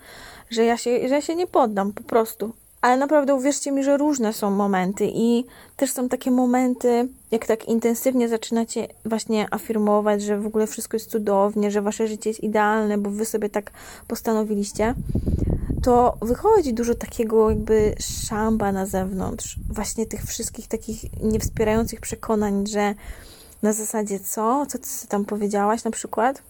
że 0.50 0.64
ja 0.64 0.76
się, 0.76 1.08
że 1.08 1.14
ja 1.14 1.20
się 1.20 1.34
nie 1.34 1.46
poddam 1.46 1.92
po 1.92 2.02
prostu. 2.02 2.54
Ale 2.80 2.96
naprawdę 2.96 3.34
uwierzcie 3.34 3.72
mi, 3.72 3.84
że 3.84 3.96
różne 3.96 4.32
są 4.32 4.50
momenty 4.50 5.10
i 5.14 5.44
też 5.76 5.92
są 5.92 6.08
takie 6.08 6.30
momenty, 6.30 7.08
jak 7.30 7.46
tak 7.46 7.68
intensywnie 7.68 8.28
zaczynacie 8.28 8.88
właśnie 9.04 9.54
afirmować, 9.54 10.22
że 10.22 10.38
w 10.38 10.46
ogóle 10.46 10.66
wszystko 10.66 10.96
jest 10.96 11.10
cudownie, 11.10 11.70
że 11.70 11.82
wasze 11.82 12.08
życie 12.08 12.30
jest 12.30 12.42
idealne, 12.42 12.98
bo 12.98 13.10
wy 13.10 13.24
sobie 13.24 13.48
tak 13.48 13.70
postanowiliście, 14.08 14.94
to 15.82 16.16
wychodzi 16.22 16.74
dużo 16.74 16.94
takiego 16.94 17.50
jakby 17.50 17.94
szamba 18.28 18.72
na 18.72 18.86
zewnątrz, 18.86 19.56
właśnie 19.70 20.06
tych 20.06 20.24
wszystkich 20.24 20.68
takich 20.68 21.22
niewspierających 21.22 22.00
przekonań, 22.00 22.66
że 22.66 22.94
na 23.62 23.72
zasadzie 23.72 24.20
co? 24.20 24.66
Co 24.66 24.78
ty 24.78 24.88
tam 25.08 25.24
powiedziałaś 25.24 25.84
na 25.84 25.90
przykład? 25.90 26.42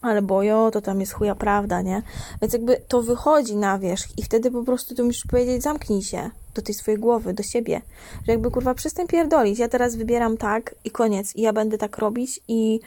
Ale 0.00 0.22
bojo, 0.22 0.70
to 0.70 0.80
tam 0.80 1.00
jest 1.00 1.12
chuja 1.12 1.34
prawda, 1.34 1.82
nie? 1.82 2.02
Więc 2.42 2.52
jakby 2.52 2.76
to 2.88 3.02
wychodzi 3.02 3.56
na 3.56 3.78
wierzch 3.78 4.18
i 4.18 4.22
wtedy 4.22 4.50
po 4.50 4.62
prostu 4.62 4.94
tu 4.94 5.04
musisz 5.04 5.24
powiedzieć, 5.30 5.62
zamknij 5.62 6.02
się 6.02 6.30
do 6.54 6.62
tej 6.62 6.74
swojej 6.74 7.00
głowy, 7.00 7.34
do 7.34 7.42
siebie, 7.42 7.82
że 8.26 8.32
jakby 8.32 8.50
kurwa 8.50 8.74
przestań 8.74 9.06
pierdolić, 9.06 9.58
ja 9.58 9.68
teraz 9.68 9.96
wybieram 9.96 10.36
tak 10.36 10.74
i 10.84 10.90
koniec. 10.90 11.36
I 11.36 11.42
ja 11.42 11.52
będę 11.52 11.78
tak 11.78 11.98
robić 11.98 12.40
i 12.48 12.80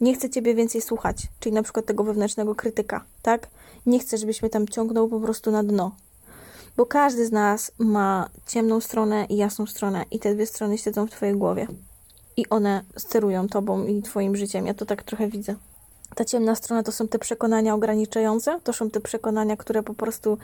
nie 0.00 0.14
chcę 0.14 0.30
ciebie 0.30 0.54
więcej 0.54 0.80
słuchać, 0.80 1.26
czyli 1.40 1.54
na 1.54 1.62
przykład 1.62 1.86
tego 1.86 2.04
wewnętrznego 2.04 2.54
krytyka, 2.54 3.04
tak? 3.22 3.48
Nie 3.86 3.98
chcę, 3.98 4.18
żebyś 4.18 4.42
mnie 4.42 4.50
tam 4.50 4.68
ciągnął 4.68 5.08
po 5.08 5.20
prostu 5.20 5.50
na 5.50 5.62
dno, 5.62 5.96
bo 6.76 6.86
każdy 6.86 7.26
z 7.26 7.32
nas 7.32 7.72
ma 7.78 8.28
ciemną 8.46 8.80
stronę 8.80 9.24
i 9.24 9.36
jasną 9.36 9.66
stronę 9.66 10.04
i 10.10 10.18
te 10.18 10.34
dwie 10.34 10.46
strony 10.46 10.78
siedzą 10.78 11.06
w 11.06 11.10
twojej 11.10 11.36
głowie. 11.36 11.66
I 12.36 12.48
one 12.48 12.84
sterują 12.96 13.48
tobą 13.48 13.86
i 13.86 14.02
twoim 14.02 14.36
życiem, 14.36 14.66
ja 14.66 14.74
to 14.74 14.86
tak 14.86 15.02
trochę 15.02 15.28
widzę. 15.28 15.54
Ta 16.18 16.24
ciemna 16.24 16.54
strona 16.54 16.82
to 16.82 16.92
są 16.92 17.08
te 17.08 17.18
przekonania 17.18 17.74
ograniczające, 17.74 18.60
to 18.64 18.72
są 18.72 18.90
te 18.90 19.00
przekonania, 19.00 19.56
które 19.56 19.82
po 19.82 19.94
prostu 19.94 20.38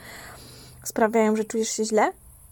sprawiają, 0.83 1.35
że 1.35 1.45
czujesz 1.45 1.69
się 1.69 1.85
źle. 1.85 2.11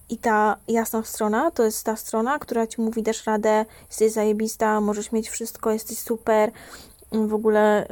I 0.10 0.18
ta 0.18 0.58
jasna 0.68 1.03
strona 1.03 1.51
to 1.51 1.63
jest 1.63 1.84
ta 1.84 1.96
strona, 1.96 2.39
która 2.39 2.68
ci 2.68 2.82
mówi: 2.82 3.03
dasz 3.03 3.25
radę, 3.25 3.65
jesteś 3.89 4.12
zajebista, 4.12 4.82
możesz 4.82 5.12
mieć 5.12 5.30
wszystko, 5.30 5.72
jesteś 5.72 5.98
super, 5.98 6.51
w 7.12 7.34
ogóle 7.34 7.88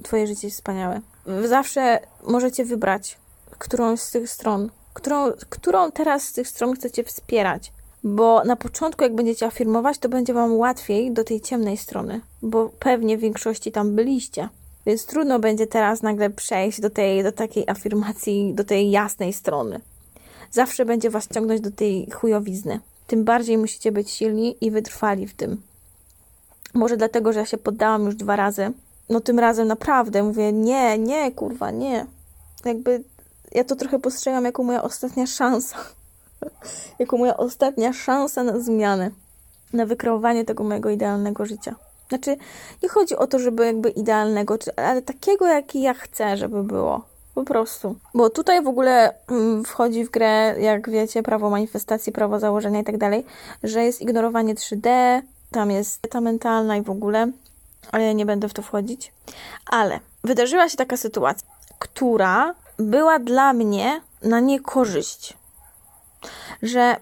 y, 0.00 0.02
twoje 0.02 0.26
życie 0.26 0.46
jest 0.46 0.56
wspaniałe. 0.56 1.00
Zawsze 1.44 2.00
możecie 2.22 2.64
wybrać 2.64 3.18
którąś 3.58 4.00
z 4.00 4.10
tych 4.10 4.30
stron, 4.30 4.70
którą, 4.94 5.32
którą 5.48 5.92
teraz 5.92 6.22
z 6.22 6.32
tych 6.32 6.48
stron 6.48 6.74
chcecie 6.74 7.04
wspierać, 7.04 7.72
Bo 8.04 8.44
na 8.44 8.56
początku, 8.56 9.04
jak 9.04 9.14
będziecie 9.14 9.46
afirmować, 9.46 9.98
to 9.98 10.08
będzie 10.08 10.34
Wam 10.34 10.56
łatwiej 10.56 11.12
do 11.12 11.24
tej 11.24 11.40
ciemnej 11.40 11.76
strony, 11.76 12.20
bo 12.42 12.70
pewnie 12.78 13.18
w 13.18 13.20
większości 13.20 13.72
tam 13.72 13.94
byliście. 13.94 14.48
Więc 14.88 15.06
trudno 15.06 15.38
będzie 15.38 15.66
teraz 15.66 16.02
nagle 16.02 16.30
przejść 16.30 16.80
do 16.80 16.90
tej, 16.90 17.22
do 17.22 17.32
takiej 17.32 17.64
afirmacji, 17.68 18.54
do 18.54 18.64
tej 18.64 18.90
jasnej 18.90 19.32
strony. 19.32 19.80
Zawsze 20.50 20.84
będzie 20.84 21.10
Was 21.10 21.28
ciągnąć 21.28 21.60
do 21.60 21.70
tej 21.70 22.10
chujowizny. 22.10 22.80
Tym 23.06 23.24
bardziej 23.24 23.58
musicie 23.58 23.92
być 23.92 24.10
silni 24.10 24.56
i 24.60 24.70
wytrwali 24.70 25.26
w 25.26 25.34
tym. 25.34 25.62
Może 26.74 26.96
dlatego, 26.96 27.32
że 27.32 27.40
ja 27.40 27.46
się 27.46 27.58
poddałam 27.58 28.04
już 28.04 28.14
dwa 28.14 28.36
razy. 28.36 28.72
No 29.08 29.20
tym 29.20 29.38
razem 29.38 29.68
naprawdę 29.68 30.22
mówię, 30.22 30.52
nie, 30.52 30.98
nie, 30.98 31.32
kurwa, 31.32 31.70
nie. 31.70 32.06
Jakby 32.64 33.04
ja 33.52 33.64
to 33.64 33.76
trochę 33.76 33.98
postrzegam 33.98 34.44
jako 34.44 34.62
moja 34.62 34.82
ostatnia 34.82 35.26
szansa. 35.26 35.76
jako 36.98 37.16
moja 37.16 37.36
ostatnia 37.36 37.92
szansa 37.92 38.42
na 38.42 38.60
zmianę. 38.60 39.10
Na 39.72 39.86
wykreowanie 39.86 40.44
tego 40.44 40.64
mojego 40.64 40.90
idealnego 40.90 41.46
życia. 41.46 41.87
Znaczy, 42.08 42.36
nie 42.82 42.88
chodzi 42.88 43.16
o 43.16 43.26
to, 43.26 43.38
żeby 43.38 43.66
jakby 43.66 43.90
idealnego, 43.90 44.58
ale 44.76 45.02
takiego, 45.02 45.46
jaki 45.46 45.82
ja 45.82 45.94
chcę, 45.94 46.36
żeby 46.36 46.62
było. 46.62 47.04
Po 47.34 47.44
prostu. 47.44 47.96
Bo 48.14 48.30
tutaj 48.30 48.62
w 48.62 48.68
ogóle 48.68 49.14
mm, 49.28 49.64
wchodzi 49.64 50.04
w 50.04 50.10
grę, 50.10 50.54
jak 50.60 50.90
wiecie, 50.90 51.22
prawo 51.22 51.50
manifestacji, 51.50 52.12
prawo 52.12 52.38
założenia 52.38 52.80
i 52.80 52.84
tak 52.84 52.98
dalej, 52.98 53.24
że 53.62 53.84
jest 53.84 54.02
ignorowanie 54.02 54.54
3D, 54.54 54.88
tam 55.50 55.70
jest 55.70 56.02
ta 56.10 56.20
mentalna 56.20 56.76
i 56.76 56.82
w 56.82 56.90
ogóle, 56.90 57.32
ale 57.92 58.04
ja 58.04 58.12
nie 58.12 58.26
będę 58.26 58.48
w 58.48 58.54
to 58.54 58.62
wchodzić. 58.62 59.12
Ale 59.70 60.00
wydarzyła 60.24 60.68
się 60.68 60.76
taka 60.76 60.96
sytuacja, 60.96 61.48
która 61.78 62.54
była 62.78 63.18
dla 63.18 63.52
mnie 63.52 64.00
na 64.22 64.40
niekorzyść. 64.40 65.36
Że 66.62 66.96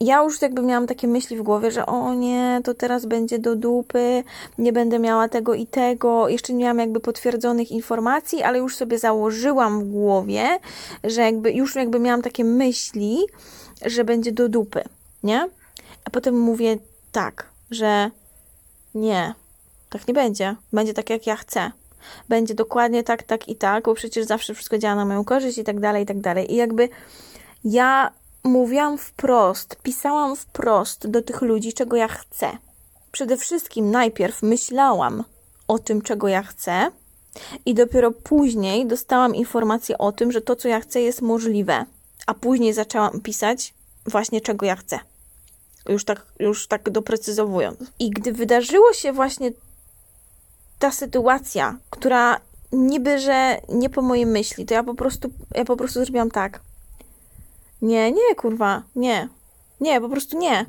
ja 0.00 0.22
już 0.22 0.42
jakby 0.42 0.62
miałam 0.62 0.86
takie 0.86 1.08
myśli 1.08 1.36
w 1.36 1.42
głowie, 1.42 1.70
że 1.70 1.86
o 1.86 2.14
nie, 2.14 2.60
to 2.64 2.74
teraz 2.74 3.06
będzie 3.06 3.38
do 3.38 3.56
dupy, 3.56 4.24
nie 4.58 4.72
będę 4.72 4.98
miała 4.98 5.28
tego 5.28 5.54
i 5.54 5.66
tego. 5.66 6.28
Jeszcze 6.28 6.52
nie 6.52 6.64
miałam 6.64 6.78
jakby 6.78 7.00
potwierdzonych 7.00 7.70
informacji, 7.70 8.42
ale 8.42 8.58
już 8.58 8.76
sobie 8.76 8.98
założyłam 8.98 9.80
w 9.80 9.90
głowie, 9.90 10.58
że 11.04 11.22
jakby 11.22 11.52
już 11.52 11.74
jakby 11.74 11.98
miałam 11.98 12.22
takie 12.22 12.44
myśli, 12.44 13.18
że 13.86 14.04
będzie 14.04 14.32
do 14.32 14.48
dupy, 14.48 14.84
nie? 15.22 15.48
A 16.04 16.10
potem 16.10 16.40
mówię 16.40 16.78
tak, 17.12 17.48
że 17.70 18.10
nie, 18.94 19.34
tak 19.90 20.08
nie 20.08 20.14
będzie. 20.14 20.56
Będzie 20.72 20.94
tak, 20.94 21.10
jak 21.10 21.26
ja 21.26 21.36
chcę. 21.36 21.70
Będzie 22.28 22.54
dokładnie 22.54 23.02
tak, 23.02 23.22
tak 23.22 23.48
i 23.48 23.56
tak, 23.56 23.84
bo 23.84 23.94
przecież 23.94 24.26
zawsze 24.26 24.54
wszystko 24.54 24.78
działa 24.78 24.94
na 24.94 25.04
moją 25.04 25.24
korzyść 25.24 25.58
i 25.58 25.64
tak 25.64 25.80
dalej, 25.80 26.02
i 26.02 26.06
tak 26.06 26.20
dalej. 26.20 26.52
I 26.52 26.56
jakby 26.56 26.88
ja 27.64 28.10
mówiłam 28.48 28.98
wprost, 28.98 29.76
pisałam 29.82 30.36
wprost 30.36 31.06
do 31.06 31.22
tych 31.22 31.42
ludzi, 31.42 31.72
czego 31.72 31.96
ja 31.96 32.08
chcę. 32.08 32.50
Przede 33.12 33.36
wszystkim 33.36 33.90
najpierw 33.90 34.42
myślałam 34.42 35.24
o 35.68 35.78
tym, 35.78 36.02
czego 36.02 36.28
ja 36.28 36.42
chcę, 36.42 36.90
i 37.66 37.74
dopiero 37.74 38.10
później 38.10 38.86
dostałam 38.86 39.34
informację 39.34 39.98
o 39.98 40.12
tym, 40.12 40.32
że 40.32 40.40
to, 40.40 40.56
co 40.56 40.68
ja 40.68 40.80
chcę, 40.80 41.00
jest 41.00 41.22
możliwe. 41.22 41.84
A 42.26 42.34
później 42.34 42.72
zaczęłam 42.72 43.20
pisać 43.20 43.74
właśnie, 44.06 44.40
czego 44.40 44.66
ja 44.66 44.76
chcę. 44.76 44.98
Już 45.88 46.04
tak, 46.04 46.26
już 46.38 46.66
tak 46.66 46.90
doprecyzowując. 46.90 47.78
I 47.98 48.10
gdy 48.10 48.32
wydarzyło 48.32 48.92
się 48.92 49.12
właśnie 49.12 49.52
ta 50.78 50.90
sytuacja, 50.90 51.78
która 51.90 52.40
niby, 52.72 53.18
że 53.18 53.60
nie 53.68 53.90
po 53.90 54.02
mojej 54.02 54.26
myśli, 54.26 54.66
to 54.66 54.74
ja 54.74 54.82
po 54.82 54.94
prostu, 54.94 55.30
ja 55.54 55.64
po 55.64 55.76
prostu 55.76 56.00
zrobiłam 56.00 56.30
tak. 56.30 56.60
Nie, 57.82 58.12
nie, 58.12 58.34
kurwa, 58.36 58.82
nie. 58.96 59.28
Nie, 59.80 60.00
po 60.00 60.08
prostu 60.08 60.38
nie. 60.38 60.66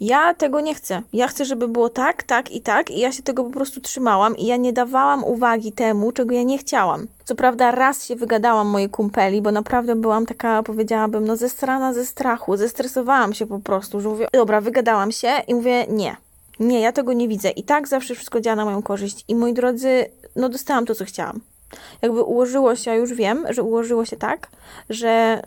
Ja 0.00 0.34
tego 0.34 0.60
nie 0.60 0.74
chcę. 0.74 1.02
Ja 1.12 1.28
chcę, 1.28 1.44
żeby 1.44 1.68
było 1.68 1.88
tak, 1.88 2.22
tak 2.22 2.52
i 2.52 2.60
tak, 2.60 2.90
i 2.90 3.00
ja 3.00 3.12
się 3.12 3.22
tego 3.22 3.44
po 3.44 3.50
prostu 3.50 3.80
trzymałam, 3.80 4.36
i 4.36 4.46
ja 4.46 4.56
nie 4.56 4.72
dawałam 4.72 5.24
uwagi 5.24 5.72
temu, 5.72 6.12
czego 6.12 6.34
ja 6.34 6.42
nie 6.42 6.58
chciałam. 6.58 7.06
Co 7.24 7.34
prawda, 7.34 7.70
raz 7.70 8.04
się 8.04 8.16
wygadałam 8.16 8.68
mojej 8.68 8.90
kumpeli, 8.90 9.42
bo 9.42 9.52
naprawdę 9.52 9.96
byłam 9.96 10.26
taka, 10.26 10.62
powiedziałabym, 10.62 11.26
no 11.26 11.36
zestrana 11.36 11.92
ze 11.92 12.06
strachu, 12.06 12.56
zestresowałam 12.56 13.34
się 13.34 13.46
po 13.46 13.58
prostu, 13.58 14.00
że 14.00 14.08
mówię, 14.08 14.28
dobra, 14.32 14.60
wygadałam 14.60 15.12
się 15.12 15.32
i 15.48 15.54
mówię, 15.54 15.86
nie. 15.88 16.16
Nie, 16.60 16.80
ja 16.80 16.92
tego 16.92 17.12
nie 17.12 17.28
widzę. 17.28 17.50
I 17.50 17.62
tak 17.62 17.88
zawsze 17.88 18.14
wszystko 18.14 18.40
działa 18.40 18.56
na 18.56 18.64
moją 18.64 18.82
korzyść. 18.82 19.24
I 19.28 19.34
moi 19.34 19.54
drodzy, 19.54 20.06
no 20.36 20.48
dostałam 20.48 20.86
to, 20.86 20.94
co 20.94 21.04
chciałam 21.04 21.40
jakby 22.02 22.22
ułożyło 22.22 22.76
się, 22.76 22.94
już 22.94 23.14
wiem, 23.14 23.46
że 23.50 23.62
ułożyło 23.62 24.04
się 24.04 24.16
tak, 24.16 24.48
że 24.90 25.42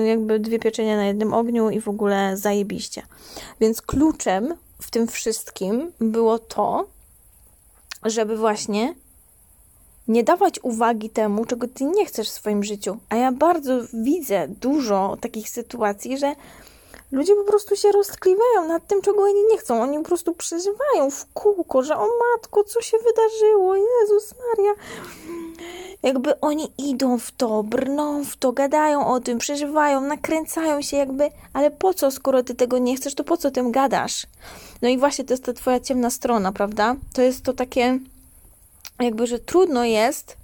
yy, 0.00 0.06
jakby 0.06 0.38
dwie 0.38 0.58
pieczenie 0.58 0.96
na 0.96 1.04
jednym 1.04 1.34
ogniu 1.34 1.70
i 1.70 1.80
w 1.80 1.88
ogóle 1.88 2.36
zajebiście. 2.36 3.02
Więc 3.60 3.82
kluczem 3.82 4.54
w 4.82 4.90
tym 4.90 5.06
wszystkim 5.06 5.92
było 6.00 6.38
to, 6.38 6.86
żeby 8.04 8.36
właśnie 8.36 8.94
nie 10.08 10.24
dawać 10.24 10.60
uwagi 10.62 11.10
temu, 11.10 11.44
czego 11.44 11.68
ty 11.68 11.84
nie 11.84 12.06
chcesz 12.06 12.28
w 12.28 12.32
swoim 12.32 12.64
życiu. 12.64 12.96
A 13.08 13.16
ja 13.16 13.32
bardzo 13.32 13.72
widzę 13.94 14.48
dużo 14.48 15.16
takich 15.20 15.50
sytuacji, 15.50 16.18
że 16.18 16.34
ludzie 17.12 17.34
po 17.34 17.44
prostu 17.44 17.76
się 17.76 17.92
roztkliwają 17.92 18.68
nad 18.68 18.86
tym, 18.86 19.02
czego 19.02 19.22
oni 19.22 19.44
nie 19.50 19.58
chcą. 19.58 19.82
Oni 19.82 19.98
po 19.98 20.04
prostu 20.04 20.34
przeżywają 20.34 21.10
w 21.10 21.26
kółko, 21.34 21.82
że 21.82 21.96
o 21.96 22.06
matko, 22.06 22.64
co 22.64 22.82
się 22.82 22.96
wydarzyło, 22.98 23.76
Jezus 23.76 24.34
Maria 24.48 24.74
jakby 26.02 26.40
oni 26.40 26.72
idą 26.78 27.18
w 27.18 27.30
to, 27.30 27.62
brną 27.62 28.24
w 28.24 28.36
to, 28.36 28.52
gadają 28.52 29.06
o 29.06 29.20
tym, 29.20 29.38
przeżywają, 29.38 30.00
nakręcają 30.00 30.82
się 30.82 30.96
jakby, 30.96 31.30
ale 31.52 31.70
po 31.70 31.94
co, 31.94 32.10
skoro 32.10 32.42
ty 32.42 32.54
tego 32.54 32.78
nie 32.78 32.96
chcesz, 32.96 33.14
to 33.14 33.24
po 33.24 33.36
co 33.36 33.50
tym 33.50 33.72
gadasz? 33.72 34.26
No 34.82 34.88
i 34.88 34.98
właśnie 34.98 35.24
to 35.24 35.32
jest 35.32 35.44
ta 35.44 35.52
twoja 35.52 35.80
ciemna 35.80 36.10
strona, 36.10 36.52
prawda? 36.52 36.96
To 37.12 37.22
jest 37.22 37.44
to 37.44 37.52
takie, 37.52 37.98
jakby, 39.00 39.26
że 39.26 39.38
trudno 39.38 39.84
jest 39.84 40.36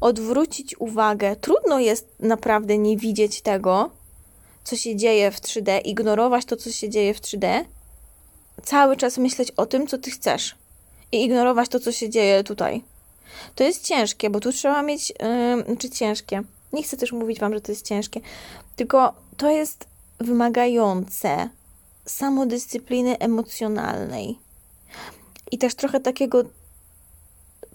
odwrócić 0.00 0.80
uwagę, 0.80 1.36
trudno 1.36 1.78
jest 1.78 2.08
naprawdę 2.20 2.78
nie 2.78 2.96
widzieć 2.96 3.42
tego, 3.42 3.90
co 4.68 4.76
się 4.76 4.96
dzieje 4.96 5.30
w 5.30 5.40
3D, 5.40 5.80
ignorować 5.84 6.44
to, 6.44 6.56
co 6.56 6.72
się 6.72 6.88
dzieje 6.88 7.14
w 7.14 7.20
3D, 7.20 7.64
cały 8.64 8.96
czas 8.96 9.18
myśleć 9.18 9.50
o 9.50 9.66
tym, 9.66 9.86
co 9.86 9.98
ty 9.98 10.10
chcesz 10.10 10.54
i 11.12 11.24
ignorować 11.24 11.68
to, 11.68 11.80
co 11.80 11.92
się 11.92 12.10
dzieje 12.10 12.44
tutaj. 12.44 12.84
To 13.54 13.64
jest 13.64 13.84
ciężkie, 13.84 14.30
bo 14.30 14.40
tu 14.40 14.52
trzeba 14.52 14.82
mieć, 14.82 15.10
yy, 15.66 15.76
czy 15.76 15.90
ciężkie. 15.90 16.42
Nie 16.72 16.82
chcę 16.82 16.96
też 16.96 17.12
mówić 17.12 17.40
Wam, 17.40 17.54
że 17.54 17.60
to 17.60 17.72
jest 17.72 17.86
ciężkie, 17.86 18.20
tylko 18.76 19.14
to 19.36 19.50
jest 19.50 19.86
wymagające 20.20 21.48
samodyscypliny 22.06 23.18
emocjonalnej 23.18 24.38
i 25.50 25.58
też 25.58 25.74
trochę 25.74 26.00
takiego, 26.00 26.42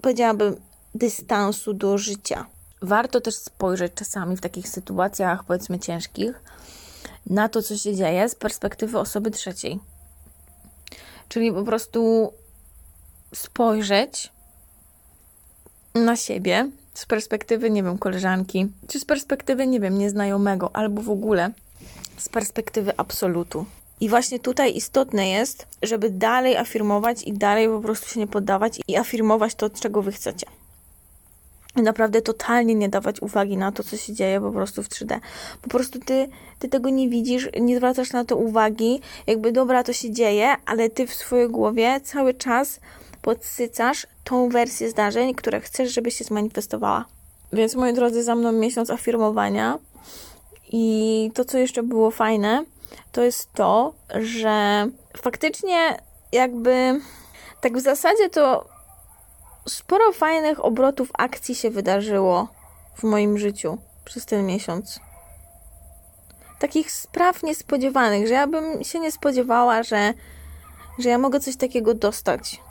powiedziałabym, 0.01 0.55
dystansu 0.95 1.73
do 1.73 1.97
życia. 1.97 2.45
Warto 2.81 3.21
też 3.21 3.35
spojrzeć 3.35 3.93
czasami 3.93 4.37
w 4.37 4.41
takich 4.41 4.69
sytuacjach, 4.69 5.43
powiedzmy, 5.43 5.79
ciężkich, 5.79 6.41
na 7.25 7.49
to, 7.49 7.61
co 7.61 7.77
się 7.77 7.95
dzieje 7.95 8.29
z 8.29 8.35
perspektywy 8.35 8.99
osoby 8.99 9.31
trzeciej. 9.31 9.79
Czyli 11.29 11.51
po 11.51 11.63
prostu 11.63 12.33
spojrzeć 13.35 14.31
na 15.95 16.15
siebie 16.15 16.69
z 16.93 17.05
perspektywy, 17.05 17.69
nie 17.69 17.83
wiem, 17.83 17.97
koleżanki, 17.97 18.67
czy 18.87 18.99
z 18.99 19.05
perspektywy, 19.05 19.67
nie 19.67 19.79
wiem, 19.79 19.97
nieznajomego, 19.97 20.75
albo 20.75 21.01
w 21.01 21.09
ogóle 21.09 21.51
z 22.17 22.29
perspektywy 22.29 22.93
absolutu. 22.97 23.65
I 23.99 24.09
właśnie 24.09 24.39
tutaj 24.39 24.75
istotne 24.75 25.29
jest, 25.29 25.67
żeby 25.81 26.09
dalej 26.09 26.57
afirmować 26.57 27.23
i 27.23 27.33
dalej 27.33 27.67
po 27.67 27.79
prostu 27.79 28.09
się 28.09 28.19
nie 28.19 28.27
poddawać 28.27 28.79
i 28.87 28.97
afirmować 28.97 29.55
to, 29.55 29.69
czego 29.69 30.01
wy 30.01 30.11
chcecie. 30.11 30.45
Naprawdę 31.75 32.21
totalnie 32.21 32.75
nie 32.75 32.89
dawać 32.89 33.21
uwagi 33.21 33.57
na 33.57 33.71
to, 33.71 33.83
co 33.83 33.97
się 33.97 34.13
dzieje 34.13 34.41
po 34.41 34.51
prostu 34.51 34.83
w 34.83 34.89
3D. 34.89 35.19
Po 35.61 35.69
prostu 35.69 35.99
ty, 35.99 36.27
ty 36.59 36.69
tego 36.69 36.89
nie 36.89 37.09
widzisz, 37.09 37.49
nie 37.61 37.77
zwracasz 37.77 38.11
na 38.11 38.25
to 38.25 38.37
uwagi, 38.37 39.01
jakby 39.27 39.51
dobra, 39.51 39.83
to 39.83 39.93
się 39.93 40.11
dzieje, 40.11 40.55
ale 40.65 40.89
ty 40.89 41.07
w 41.07 41.13
swojej 41.13 41.49
głowie 41.49 42.01
cały 42.03 42.33
czas 42.33 42.79
podsycasz 43.21 44.07
tą 44.23 44.49
wersję 44.49 44.89
zdarzeń, 44.89 45.33
które 45.33 45.61
chcesz, 45.61 45.93
żeby 45.93 46.11
się 46.11 46.23
zmanifestowała. 46.23 47.05
Więc 47.53 47.75
moi 47.75 47.93
drodzy, 47.93 48.23
za 48.23 48.35
mną 48.35 48.51
miesiąc 48.51 48.89
afirmowania. 48.89 49.79
I 50.71 51.31
to, 51.33 51.45
co 51.45 51.57
jeszcze 51.57 51.83
było 51.83 52.11
fajne, 52.11 52.65
to 53.11 53.23
jest 53.23 53.53
to, 53.53 53.93
że 54.19 54.87
faktycznie 55.17 55.97
jakby 56.31 56.99
tak 57.61 57.77
w 57.77 57.81
zasadzie 57.81 58.29
to 58.29 58.72
sporo 59.67 60.11
fajnych 60.11 60.65
obrotów 60.65 61.09
akcji 61.13 61.55
się 61.55 61.69
wydarzyło 61.69 62.47
w 62.95 63.03
moim 63.03 63.37
życiu 63.37 63.77
przez 64.05 64.25
ten 64.25 64.45
miesiąc. 64.45 64.99
Takich 66.59 66.91
spraw 66.91 67.43
niespodziewanych, 67.43 68.27
że 68.27 68.33
ja 68.33 68.47
bym 68.47 68.83
się 68.83 68.99
nie 68.99 69.11
spodziewała, 69.11 69.83
że, 69.83 70.13
że 70.99 71.09
ja 71.09 71.17
mogę 71.17 71.39
coś 71.39 71.55
takiego 71.55 71.93
dostać 71.93 72.61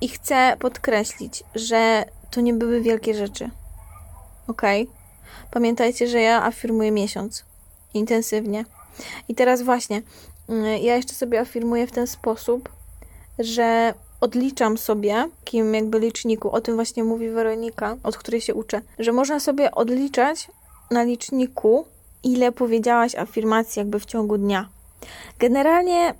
i 0.00 0.08
chcę 0.08 0.56
podkreślić, 0.58 1.44
że 1.54 2.04
to 2.30 2.40
nie 2.40 2.54
były 2.54 2.80
wielkie 2.80 3.14
rzeczy. 3.14 3.50
Ok? 4.48 4.62
Pamiętajcie, 5.50 6.08
że 6.08 6.20
ja 6.20 6.44
afirmuję 6.44 6.90
miesiąc. 6.90 7.44
Intensywnie. 7.94 8.64
I 9.28 9.34
teraz 9.34 9.62
właśnie, 9.62 10.02
mm, 10.48 10.64
ja 10.64 10.96
jeszcze 10.96 11.14
sobie 11.14 11.40
afirmuję 11.40 11.86
w 11.86 11.92
ten 11.92 12.06
sposób, 12.06 12.68
że 13.38 13.94
odliczam 14.22 14.78
sobie, 14.78 15.28
kim 15.44 15.74
jakby 15.74 15.98
liczniku, 15.98 16.50
o 16.50 16.60
tym 16.60 16.74
właśnie 16.74 17.04
mówi 17.04 17.28
Weronika, 17.28 17.96
od 18.02 18.16
której 18.16 18.40
się 18.40 18.54
uczę, 18.54 18.80
że 18.98 19.12
można 19.12 19.40
sobie 19.40 19.70
odliczać 19.70 20.48
na 20.90 21.02
liczniku, 21.02 21.84
ile 22.24 22.52
powiedziałaś 22.52 23.14
afirmacji 23.14 23.80
jakby 23.80 24.00
w 24.00 24.06
ciągu 24.06 24.38
dnia. 24.38 24.68
Generalnie 25.38 26.14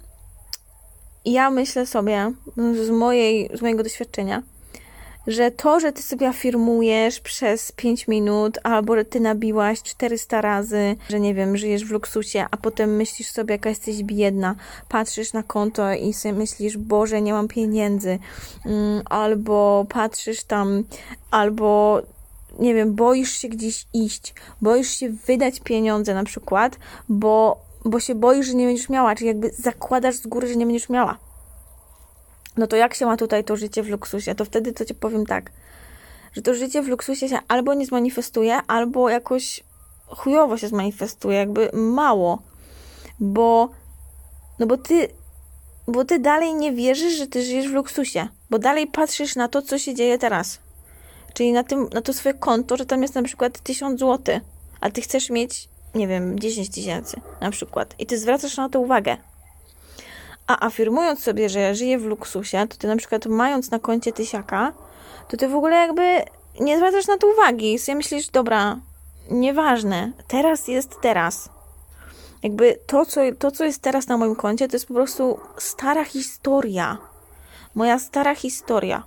ja 1.24 1.50
myślę 1.50 1.86
sobie 1.86 2.32
z, 2.56 2.90
mojej, 2.90 3.50
z 3.54 3.62
mojego 3.62 3.82
doświadczenia, 3.82 4.42
że 5.26 5.50
to, 5.50 5.80
że 5.80 5.92
ty 5.92 6.02
sobie 6.02 6.28
afirmujesz 6.28 7.20
przez 7.20 7.72
5 7.72 8.08
minut, 8.08 8.58
albo 8.62 9.04
ty 9.04 9.20
nabiłaś 9.20 9.82
400 9.82 10.40
razy, 10.40 10.96
że 11.08 11.20
nie 11.20 11.34
wiem, 11.34 11.56
żyjesz 11.56 11.84
w 11.84 11.90
luksusie, 11.90 12.46
a 12.50 12.56
potem 12.56 12.96
myślisz 12.96 13.30
sobie, 13.30 13.54
jaka 13.54 13.68
jesteś 13.68 14.02
biedna, 14.02 14.54
patrzysz 14.88 15.32
na 15.32 15.42
konto 15.42 15.92
i 15.92 16.12
sobie 16.12 16.34
myślisz, 16.34 16.76
Boże, 16.76 17.22
nie 17.22 17.32
mam 17.32 17.48
pieniędzy, 17.48 18.18
mm, 18.66 19.02
albo 19.04 19.86
patrzysz 19.88 20.44
tam, 20.44 20.84
albo 21.30 22.02
nie 22.58 22.74
wiem, 22.74 22.94
boisz 22.94 23.32
się 23.32 23.48
gdzieś 23.48 23.86
iść, 23.94 24.34
boisz 24.62 24.88
się 24.88 25.08
wydać 25.08 25.60
pieniądze 25.60 26.14
na 26.14 26.24
przykład, 26.24 26.78
bo, 27.08 27.60
bo 27.84 28.00
się 28.00 28.14
boisz, 28.14 28.46
że 28.46 28.54
nie 28.54 28.66
będziesz 28.66 28.88
miała, 28.88 29.14
czyli 29.14 29.28
jakby 29.28 29.50
zakładasz 29.50 30.14
z 30.14 30.26
góry, 30.26 30.48
że 30.48 30.56
nie 30.56 30.66
będziesz 30.66 30.88
miała 30.88 31.18
no 32.56 32.66
to 32.66 32.76
jak 32.76 32.94
się 32.94 33.06
ma 33.06 33.16
tutaj 33.16 33.44
to 33.44 33.56
życie 33.56 33.82
w 33.82 33.88
luksusie? 33.88 34.34
To 34.34 34.44
wtedy 34.44 34.72
to 34.72 34.84
ci 34.84 34.94
powiem 34.94 35.26
tak, 35.26 35.50
że 36.32 36.42
to 36.42 36.54
życie 36.54 36.82
w 36.82 36.88
luksusie 36.88 37.28
się 37.28 37.38
albo 37.48 37.74
nie 37.74 37.86
zmanifestuje, 37.86 38.56
albo 38.66 39.08
jakoś 39.08 39.64
chujowo 40.06 40.58
się 40.58 40.68
zmanifestuje, 40.68 41.38
jakby 41.38 41.70
mało. 41.72 42.42
Bo, 43.20 43.70
no 44.58 44.66
bo 44.66 44.76
ty, 44.76 45.08
bo 45.88 46.04
ty 46.04 46.18
dalej 46.18 46.54
nie 46.54 46.72
wierzysz, 46.72 47.14
że 47.14 47.26
ty 47.26 47.42
żyjesz 47.42 47.68
w 47.68 47.72
luksusie, 47.72 48.28
bo 48.50 48.58
dalej 48.58 48.86
patrzysz 48.86 49.36
na 49.36 49.48
to, 49.48 49.62
co 49.62 49.78
się 49.78 49.94
dzieje 49.94 50.18
teraz. 50.18 50.58
Czyli 51.34 51.52
na, 51.52 51.64
tym, 51.64 51.88
na 51.92 52.02
to 52.02 52.12
swoje 52.12 52.34
konto, 52.34 52.76
że 52.76 52.86
tam 52.86 53.02
jest 53.02 53.14
na 53.14 53.22
przykład 53.22 53.60
1000 53.60 54.00
zł, 54.00 54.40
a 54.80 54.90
ty 54.90 55.00
chcesz 55.00 55.30
mieć, 55.30 55.68
nie 55.94 56.08
wiem, 56.08 56.38
10 56.40 56.70
tysięcy 56.70 57.20
na 57.40 57.50
przykład. 57.50 57.94
I 57.98 58.06
ty 58.06 58.18
zwracasz 58.18 58.56
na 58.56 58.68
to 58.68 58.80
uwagę. 58.80 59.16
A 60.52 60.66
afirmując 60.66 61.22
sobie, 61.22 61.48
że 61.48 61.60
ja 61.60 61.74
żyję 61.74 61.98
w 61.98 62.04
luksusie, 62.04 62.66
to 62.68 62.76
ty 62.76 62.86
na 62.86 62.96
przykład 62.96 63.26
mając 63.26 63.70
na 63.70 63.78
koncie 63.78 64.12
tysiaka, 64.12 64.72
to 65.28 65.36
ty 65.36 65.48
w 65.48 65.54
ogóle 65.54 65.76
jakby 65.76 66.22
nie 66.60 66.76
zwracasz 66.76 67.06
na 67.06 67.18
to 67.18 67.26
uwagi. 67.26 67.78
Sobie 67.78 67.96
myślisz, 67.96 68.28
dobra, 68.28 68.76
nieważne, 69.30 70.12
teraz 70.28 70.68
jest 70.68 71.00
teraz. 71.00 71.48
Jakby 72.42 72.78
to 72.86 73.06
co, 73.06 73.20
to, 73.38 73.50
co 73.50 73.64
jest 73.64 73.82
teraz 73.82 74.08
na 74.08 74.16
moim 74.16 74.36
koncie, 74.36 74.68
to 74.68 74.76
jest 74.76 74.86
po 74.86 74.94
prostu 74.94 75.40
stara 75.58 76.04
historia. 76.04 76.98
Moja 77.74 77.98
stara 77.98 78.34
historia, 78.34 79.02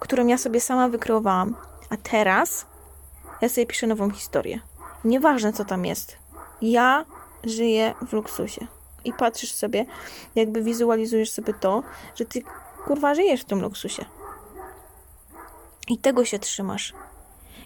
którą 0.00 0.26
ja 0.26 0.38
sobie 0.38 0.60
sama 0.60 0.88
wykreowałam. 0.88 1.56
A 1.90 1.96
teraz 1.96 2.66
ja 3.40 3.48
sobie 3.48 3.66
piszę 3.66 3.86
nową 3.86 4.10
historię. 4.10 4.60
Nieważne, 5.04 5.52
co 5.52 5.64
tam 5.64 5.84
jest. 5.84 6.16
Ja 6.62 7.04
żyję 7.44 7.94
w 8.08 8.12
luksusie 8.12 8.75
i 9.06 9.12
patrzysz 9.12 9.52
sobie, 9.52 9.86
jakby 10.34 10.62
wizualizujesz 10.62 11.30
sobie 11.30 11.54
to, 11.54 11.82
że 12.14 12.24
ty 12.24 12.42
kurwa 12.86 13.14
żyjesz 13.14 13.40
w 13.40 13.44
tym 13.44 13.60
luksusie. 13.60 14.04
I 15.88 15.98
tego 15.98 16.24
się 16.24 16.38
trzymasz. 16.38 16.92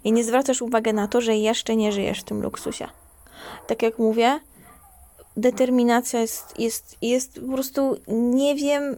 I 0.05 0.13
nie 0.13 0.25
zwracasz 0.25 0.63
uwagi 0.63 0.95
na 0.95 1.09
to, 1.09 1.21
że 1.21 1.37
jeszcze 1.37 1.77
nie 1.77 1.93
żyjesz 1.93 2.21
w 2.21 2.25
tym 2.25 2.43
luksusie. 2.43 2.89
Tak 3.67 3.83
jak 3.83 3.99
mówię, 3.99 4.41
determinacja 5.37 6.21
jest, 6.21 6.59
jest, 6.59 6.97
jest 7.03 7.41
po 7.41 7.53
prostu, 7.53 7.97
nie 8.09 8.55
wiem, 8.55 8.97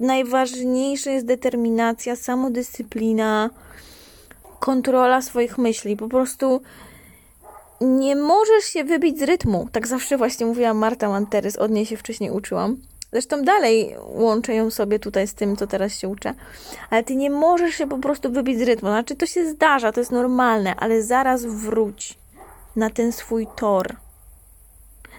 najważniejsza 0.00 1.10
jest 1.10 1.26
determinacja, 1.26 2.16
samodyscyplina, 2.16 3.50
kontrola 4.60 5.22
swoich 5.22 5.58
myśli. 5.58 5.96
Po 5.96 6.08
prostu 6.08 6.60
nie 7.80 8.16
możesz 8.16 8.64
się 8.64 8.84
wybić 8.84 9.18
z 9.18 9.22
rytmu. 9.22 9.68
Tak 9.72 9.86
zawsze 9.86 10.18
właśnie 10.18 10.46
mówiła 10.46 10.74
Marta 10.74 11.08
Manterys, 11.08 11.56
od 11.56 11.70
niej 11.70 11.86
się 11.86 11.96
wcześniej 11.96 12.30
uczyłam. 12.30 12.76
Zresztą 13.12 13.42
dalej 13.42 13.94
łączę 14.14 14.54
ją 14.54 14.70
sobie 14.70 14.98
tutaj 14.98 15.26
z 15.26 15.34
tym, 15.34 15.56
co 15.56 15.66
teraz 15.66 15.98
się 15.98 16.08
uczę. 16.08 16.34
Ale 16.90 17.04
ty 17.04 17.16
nie 17.16 17.30
możesz 17.30 17.74
się 17.74 17.88
po 17.88 17.98
prostu 17.98 18.32
wybić 18.32 18.58
z 18.58 18.62
rytmu. 18.62 18.88
Znaczy, 18.88 19.16
to 19.16 19.26
się 19.26 19.50
zdarza, 19.50 19.92
to 19.92 20.00
jest 20.00 20.12
normalne, 20.12 20.74
ale 20.76 21.02
zaraz 21.02 21.44
wróć 21.44 22.18
na 22.76 22.90
ten 22.90 23.12
swój 23.12 23.46
tor. 23.56 23.96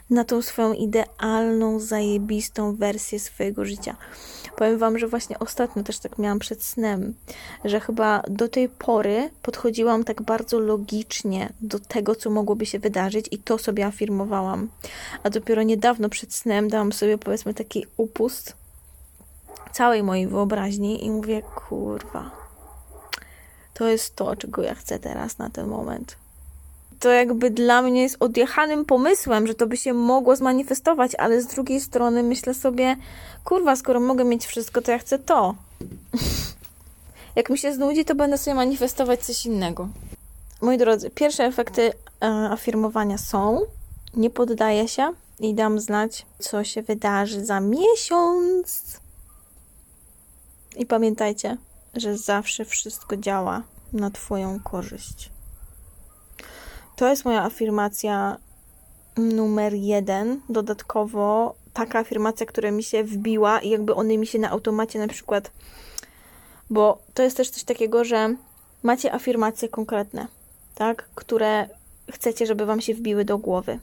Na 0.10 0.24
tą 0.24 0.42
swoją 0.42 0.74
idealną, 0.74 1.80
zajebistą 1.80 2.76
wersję 2.76 3.20
swojego 3.20 3.66
życia. 3.66 3.96
Powiem 4.56 4.78
Wam, 4.78 5.00
że 5.00 5.08
właśnie 5.08 5.40
ostatnio 5.40 5.84
też 5.84 6.00
tak 6.00 6.18
miałam 6.18 6.40
przed 6.40 6.64
snem, 6.64 7.14
że 7.66 7.80
chyba 7.80 8.24
do 8.28 8.48
tej 8.48 8.70
pory 8.70 9.30
podchodziłam 9.42 10.04
tak 10.04 10.22
bardzo 10.22 10.60
logicznie 10.60 11.54
do 11.62 11.80
tego, 11.80 12.16
co 12.16 12.30
mogłoby 12.30 12.66
się 12.66 12.80
wydarzyć 12.80 13.26
i 13.32 13.38
to 13.38 13.58
sobie 13.58 13.86
afirmowałam. 13.86 14.70
A 15.24 15.30
dopiero 15.30 15.64
niedawno 15.64 16.10
przed 16.10 16.34
snem 16.34 16.70
dałam 16.70 16.92
sobie 16.92 17.18
powiedzmy 17.18 17.54
taki 17.54 17.86
upust 17.98 18.56
całej 19.72 20.04
mojej 20.04 20.28
wyobraźni 20.28 21.06
i 21.06 21.12
mówię, 21.12 21.42
kurwa, 21.42 22.32
to 23.74 23.88
jest 23.88 24.16
to, 24.16 24.36
czego 24.36 24.62
ja 24.62 24.76
chcę 24.76 25.00
teraz 25.00 25.38
na 25.38 25.50
ten 25.50 25.68
moment 25.68 26.16
to 27.00 27.10
jakby 27.10 27.50
dla 27.50 27.82
mnie 27.82 28.02
jest 28.02 28.18
odjechanym 28.20 28.86
pomysłem, 28.86 29.48
że 29.48 29.56
to 29.56 29.68
by 29.68 29.78
się 29.78 29.94
mogło 29.94 30.36
zmanifestować, 30.36 31.12
ale 31.16 31.42
z 31.42 31.48
drugiej 31.48 31.82
strony 31.82 32.24
myślę 32.24 32.54
sobie, 32.54 32.96
kurwa, 33.44 33.76
skoro 33.76 34.00
mogę 34.00 34.24
mieć 34.24 34.46
wszystko, 34.46 34.82
to 34.82 34.92
ja 34.92 35.00
chcę 35.00 35.20
to. 35.20 35.56
Jak 37.36 37.50
mi 37.50 37.58
się 37.58 37.74
znudzi, 37.74 38.06
to 38.06 38.16
będę 38.16 38.38
sobie 38.38 38.56
manifestować 38.56 39.20
coś 39.26 39.46
innego. 39.46 39.88
Moi 40.62 40.78
drodzy, 40.78 41.10
pierwsze 41.10 41.44
efekty 41.44 41.92
e, 42.22 42.26
afirmowania 42.28 43.18
są, 43.18 43.62
nie 44.14 44.30
poddaję 44.30 44.88
się 44.88 45.14
i 45.40 45.54
dam 45.54 45.80
znać, 45.80 46.26
co 46.40 46.64
się 46.64 46.82
wydarzy 46.82 47.46
za 47.46 47.60
miesiąc. 47.60 49.00
I 50.78 50.86
pamiętajcie, 50.86 51.58
że 51.94 52.18
zawsze 52.18 52.66
wszystko 52.66 53.18
działa 53.18 53.64
na 53.94 54.12
Twoją 54.12 54.60
korzyść. 54.60 55.30
To 57.00 57.10
jest 57.10 57.26
moja 57.26 57.44
afirmacja 57.44 58.38
numer 59.18 59.74
jeden. 59.74 60.42
Dodatkowo 60.50 61.56
taka 61.74 62.00
afirmacja, 62.00 62.46
która 62.46 62.72
mi 62.72 62.84
się 62.84 63.04
wbiła 63.04 63.60
i 63.60 63.70
jakby 63.70 63.96
one 63.96 64.18
mi 64.18 64.28
się 64.28 64.40
na 64.40 64.50
automacie 64.50 65.00
na 65.00 65.08
przykład, 65.08 65.52
bo 66.70 67.02
to 67.14 67.24
jest 67.24 67.38
też 67.38 67.50
coś 67.50 67.64
takiego, 67.64 68.06
że 68.06 68.36
macie 68.84 69.14
afirmacje 69.14 69.70
konkretne, 69.70 70.28
tak, 70.76 71.10
które 71.16 71.70
chcecie, 72.12 72.46
żeby 72.46 72.66
wam 72.66 72.82
się 72.82 72.94
wbiły 72.94 73.26
do 73.26 73.38
głowy. 73.38 73.80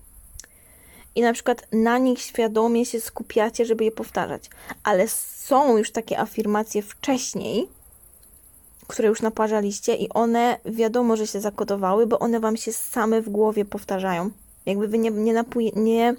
I 1.15 1.23
na 1.23 1.33
przykład 1.33 1.67
na 1.73 1.99
nich 1.99 2.21
świadomie 2.21 2.87
się 2.87 3.01
skupiacie, 3.01 3.65
żeby 3.65 3.85
je 3.85 3.93
powtarzać. 3.93 4.51
Ale 4.83 5.09
są 5.09 5.77
już 5.79 5.91
takie 5.91 6.21
afirmacje 6.21 6.83
wcześniej, 6.83 7.69
które 8.87 9.09
już 9.09 9.23
naparzaliście 9.23 9.95
i 9.95 10.09
one 10.09 10.59
wiadomo, 10.65 11.17
że 11.17 11.27
się 11.27 11.41
zakodowały, 11.41 12.07
bo 12.07 12.19
one 12.19 12.41
wam 12.41 12.57
się 12.57 12.73
same 12.73 13.23
w 13.23 13.29
głowie 13.29 13.65
powtarzają. 13.65 14.31
Jakby 14.67 14.89
wy 14.89 14.99
nie, 14.99 15.11
nie, 15.11 15.33
napuje, 15.33 15.71
nie 15.77 16.15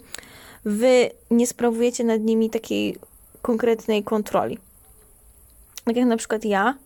wy 0.65 1.09
nie 1.31 1.47
sprawujecie 1.47 2.03
nad 2.03 2.21
nimi 2.21 2.49
takiej 2.49 2.97
konkretnej 3.41 4.03
kontroli. 4.03 4.57
Tak 5.83 5.95
jak 5.95 6.05
na 6.05 6.17
przykład 6.17 6.45
ja, 6.45 6.77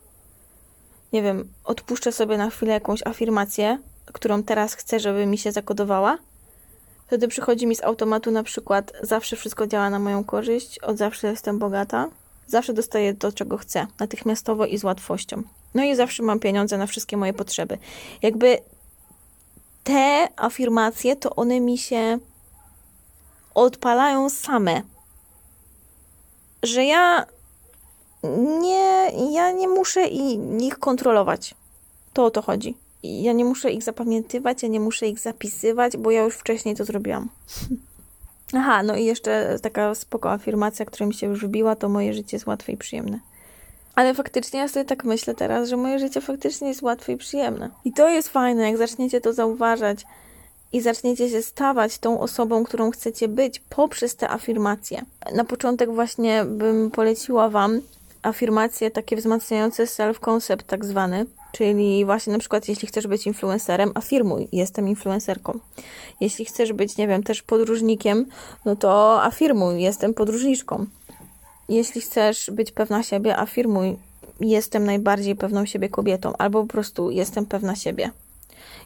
nie 1.13 1.23
wiem, 1.23 1.49
odpuszczę 1.63 2.11
sobie 2.11 2.37
na 2.37 2.49
chwilę 2.49 2.73
jakąś 2.73 3.07
afirmację, 3.07 3.77
którą 4.05 4.43
teraz 4.43 4.73
chcę, 4.73 4.99
żeby 4.99 5.25
mi 5.25 5.37
się 5.37 5.51
zakodowała, 5.51 6.17
wtedy 7.07 7.27
przychodzi 7.27 7.67
mi 7.67 7.75
z 7.75 7.83
automatu 7.83 8.31
na 8.31 8.43
przykład 8.43 8.93
zawsze 9.01 9.35
wszystko 9.35 9.67
działa 9.67 9.89
na 9.89 9.99
moją 9.99 10.23
korzyść, 10.23 10.79
od 10.79 10.97
zawsze 10.97 11.27
jestem 11.27 11.59
bogata, 11.59 12.09
zawsze 12.47 12.73
dostaję 12.73 13.13
to, 13.13 13.31
czego 13.31 13.57
chcę, 13.57 13.87
natychmiastowo 13.99 14.65
i 14.65 14.77
z 14.77 14.83
łatwością. 14.83 15.43
No 15.75 15.83
i 15.83 15.95
zawsze 15.95 16.23
mam 16.23 16.39
pieniądze 16.39 16.77
na 16.77 16.87
wszystkie 16.87 17.17
moje 17.17 17.33
potrzeby. 17.33 17.77
Jakby 18.21 18.57
te 19.83 20.27
afirmacje, 20.35 21.15
to 21.15 21.35
one 21.35 21.59
mi 21.59 21.77
się 21.77 22.19
odpalają 23.55 24.29
same. 24.29 24.81
Że 26.63 26.85
ja 26.85 27.25
nie, 28.61 29.11
ja 29.31 29.51
nie 29.51 29.67
muszę 29.67 30.07
ich 30.07 30.79
kontrolować. 30.79 31.55
To 32.13 32.25
o 32.25 32.31
to 32.31 32.41
chodzi. 32.41 32.77
Ja 33.03 33.33
nie 33.33 33.45
muszę 33.45 33.71
ich 33.71 33.83
zapamiętywać, 33.83 34.63
ja 34.63 34.69
nie 34.69 34.79
muszę 34.79 35.07
ich 35.07 35.19
zapisywać, 35.19 35.97
bo 35.97 36.11
ja 36.11 36.23
już 36.23 36.35
wcześniej 36.35 36.75
to 36.75 36.85
zrobiłam. 36.85 37.29
Aha, 38.53 38.83
no 38.83 38.95
i 38.95 39.05
jeszcze 39.05 39.59
taka 39.61 39.95
spoko 39.95 40.31
afirmacja, 40.31 40.85
która 40.85 41.05
mi 41.05 41.13
się 41.13 41.27
już 41.27 41.45
wbiła, 41.45 41.75
to 41.75 41.89
moje 41.89 42.13
życie 42.13 42.37
jest 42.37 42.47
łatwe 42.47 42.71
i 42.71 42.77
przyjemne. 42.77 43.19
Ale 43.95 44.13
faktycznie 44.13 44.59
ja 44.59 44.67
sobie 44.67 44.85
tak 44.85 45.03
myślę 45.03 45.35
teraz, 45.35 45.69
że 45.69 45.77
moje 45.77 45.99
życie 45.99 46.21
faktycznie 46.21 46.67
jest 46.67 46.81
łatwe 46.81 47.11
i 47.11 47.17
przyjemne. 47.17 47.69
I 47.85 47.93
to 47.93 48.09
jest 48.09 48.29
fajne, 48.29 48.63
jak 48.63 48.77
zaczniecie 48.77 49.21
to 49.21 49.33
zauważać, 49.33 50.05
i 50.73 50.81
zaczniecie 50.81 51.29
się 51.29 51.41
stawać 51.41 51.97
tą 51.97 52.19
osobą, 52.19 52.63
którą 52.63 52.91
chcecie 52.91 53.27
być 53.27 53.59
poprzez 53.59 54.15
te 54.15 54.29
afirmacje. 54.29 55.01
Na 55.33 55.43
początek 55.43 55.91
właśnie 55.93 56.45
bym 56.45 56.91
poleciła 56.91 57.49
Wam 57.49 57.81
afirmacje 58.21 58.91
takie 58.91 59.15
wzmacniające 59.15 59.83
self-concept 59.83 60.63
tak 60.67 60.85
zwany, 60.85 61.25
czyli 61.51 62.05
właśnie 62.05 62.33
na 62.33 62.39
przykład 62.39 62.67
jeśli 62.67 62.87
chcesz 62.87 63.07
być 63.07 63.27
influencerem, 63.27 63.91
afirmuj, 63.95 64.47
jestem 64.51 64.87
influencerką. 64.87 65.59
Jeśli 66.19 66.45
chcesz 66.45 66.73
być, 66.73 66.97
nie 66.97 67.07
wiem, 67.07 67.23
też 67.23 67.41
podróżnikiem, 67.41 68.25
no 68.65 68.75
to 68.75 69.23
afirmuj, 69.23 69.81
jestem 69.81 70.13
podróżniczką. 70.13 70.85
Jeśli 71.71 72.01
chcesz 72.01 72.51
być 72.51 72.71
pewna 72.71 73.03
siebie, 73.03 73.37
afirmuj, 73.37 73.97
jestem 74.39 74.85
najbardziej 74.85 75.35
pewną 75.35 75.65
siebie 75.65 75.89
kobietą, 75.89 76.33
albo 76.37 76.61
po 76.61 76.67
prostu 76.67 77.11
jestem 77.11 77.45
pewna 77.45 77.75
siebie. 77.75 78.11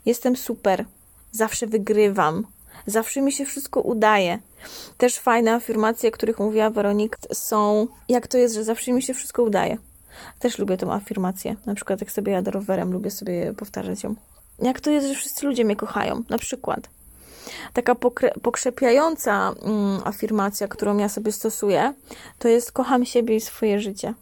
Jestem 0.06 0.36
super, 0.36 0.86
zawsze 1.32 1.67
wygrywam, 1.67 2.48
zawsze 2.88 3.21
mi 3.21 3.32
się 3.32 3.45
wszystko 3.45 3.82
udaje. 3.82 4.39
Też 4.98 5.19
fajne 5.19 5.54
afirmacje, 5.54 6.10
o 6.10 6.12
których 6.12 6.39
mówiła 6.39 6.69
Weronika, 6.69 7.17
są 7.34 7.88
jak 8.10 8.28
to 8.28 8.38
jest, 8.38 8.56
że 8.56 8.63
zawsze 8.63 8.91
mi 8.91 9.02
się 9.02 9.13
wszystko 9.13 9.43
udaje. 9.43 9.78
Też 10.39 10.60
lubię 10.60 10.78
tą 10.78 10.93
afirmację. 10.93 11.56
Na 11.65 11.76
przykład 11.76 12.02
jak 12.02 12.12
sobie 12.12 12.32
jadę 12.32 12.52
rowerem, 12.52 12.91
lubię 12.91 13.12
sobie 13.12 13.54
powtarzać 13.54 14.04
ją. 14.04 14.15
Jak 14.62 14.80
to 14.80 14.89
jest, 14.89 15.08
że 15.08 15.15
wszyscy 15.15 15.45
ludzie 15.45 15.65
mnie 15.65 15.76
kochają, 15.76 16.24
na 16.30 16.38
przykład. 16.38 16.89
Taka 17.73 17.95
pokrzepiająca 18.41 19.53
mm, 19.62 20.01
afirmacja, 20.03 20.67
którą 20.67 20.97
ja 20.97 21.10
sobie 21.10 21.31
stosuję, 21.31 21.93
to 22.39 22.47
jest 22.47 22.71
kocham 22.71 23.05
siebie 23.05 23.36
i 23.36 23.41
swoje 23.41 23.79
życie. 23.79 24.13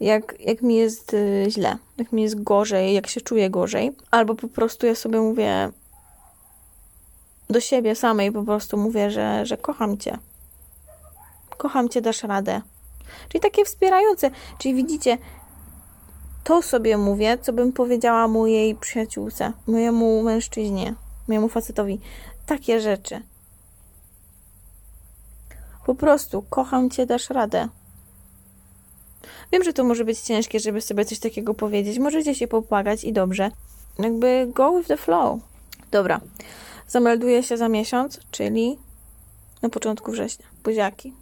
Jak, 0.00 0.40
jak 0.40 0.62
mi 0.62 0.76
jest 0.76 1.14
y, 1.14 1.46
źle, 1.48 1.76
jak 1.98 2.12
mi 2.12 2.22
jest 2.22 2.42
gorzej, 2.42 2.94
jak 2.94 3.06
się 3.06 3.20
czuję 3.20 3.50
gorzej, 3.50 3.92
albo 4.10 4.34
po 4.34 4.48
prostu 4.48 4.86
ja 4.86 4.94
sobie 4.94 5.20
mówię 5.20 5.70
do 7.50 7.60
siebie 7.60 7.94
samej, 7.94 8.32
po 8.32 8.42
prostu 8.42 8.76
mówię, 8.76 9.10
że, 9.10 9.46
że 9.46 9.56
kocham 9.56 9.98
cię. 9.98 10.18
Kocham 11.56 11.88
cię, 11.88 12.00
dasz 12.00 12.22
radę. 12.22 12.60
Czyli 13.28 13.40
takie 13.40 13.64
wspierające. 13.64 14.30
Czyli 14.58 14.74
widzicie, 14.74 15.18
to 16.44 16.62
sobie 16.62 16.98
mówię, 16.98 17.38
co 17.38 17.52
bym 17.52 17.72
powiedziała 17.72 18.28
mojej 18.28 18.74
przyjaciółce, 18.74 19.52
mojemu 19.66 20.22
mężczyźnie, 20.22 20.94
mojemu 21.28 21.48
facetowi. 21.48 22.00
Takie 22.46 22.80
rzeczy. 22.80 23.22
Po 25.86 25.94
prostu 25.94 26.42
kocham 26.50 26.90
cię, 26.90 27.06
dasz 27.06 27.30
radę. 27.30 27.68
Wiem, 29.52 29.64
że 29.64 29.72
to 29.72 29.84
może 29.84 30.04
być 30.04 30.20
ciężkie, 30.20 30.60
żeby 30.60 30.80
sobie 30.80 31.04
coś 31.04 31.18
takiego 31.18 31.54
powiedzieć. 31.54 31.98
Możecie 31.98 32.34
się 32.34 32.48
popłakać 32.48 33.04
i 33.04 33.12
dobrze. 33.12 33.50
Jakby 33.98 34.50
go 34.54 34.78
with 34.78 34.88
the 34.88 34.96
flow. 34.96 35.40
Dobra. 35.90 36.20
Zamelduję 36.88 37.42
się 37.42 37.56
za 37.56 37.68
miesiąc, 37.68 38.20
czyli 38.30 38.78
na 39.62 39.68
początku 39.68 40.12
września. 40.12 40.46
Buziaki. 40.64 41.12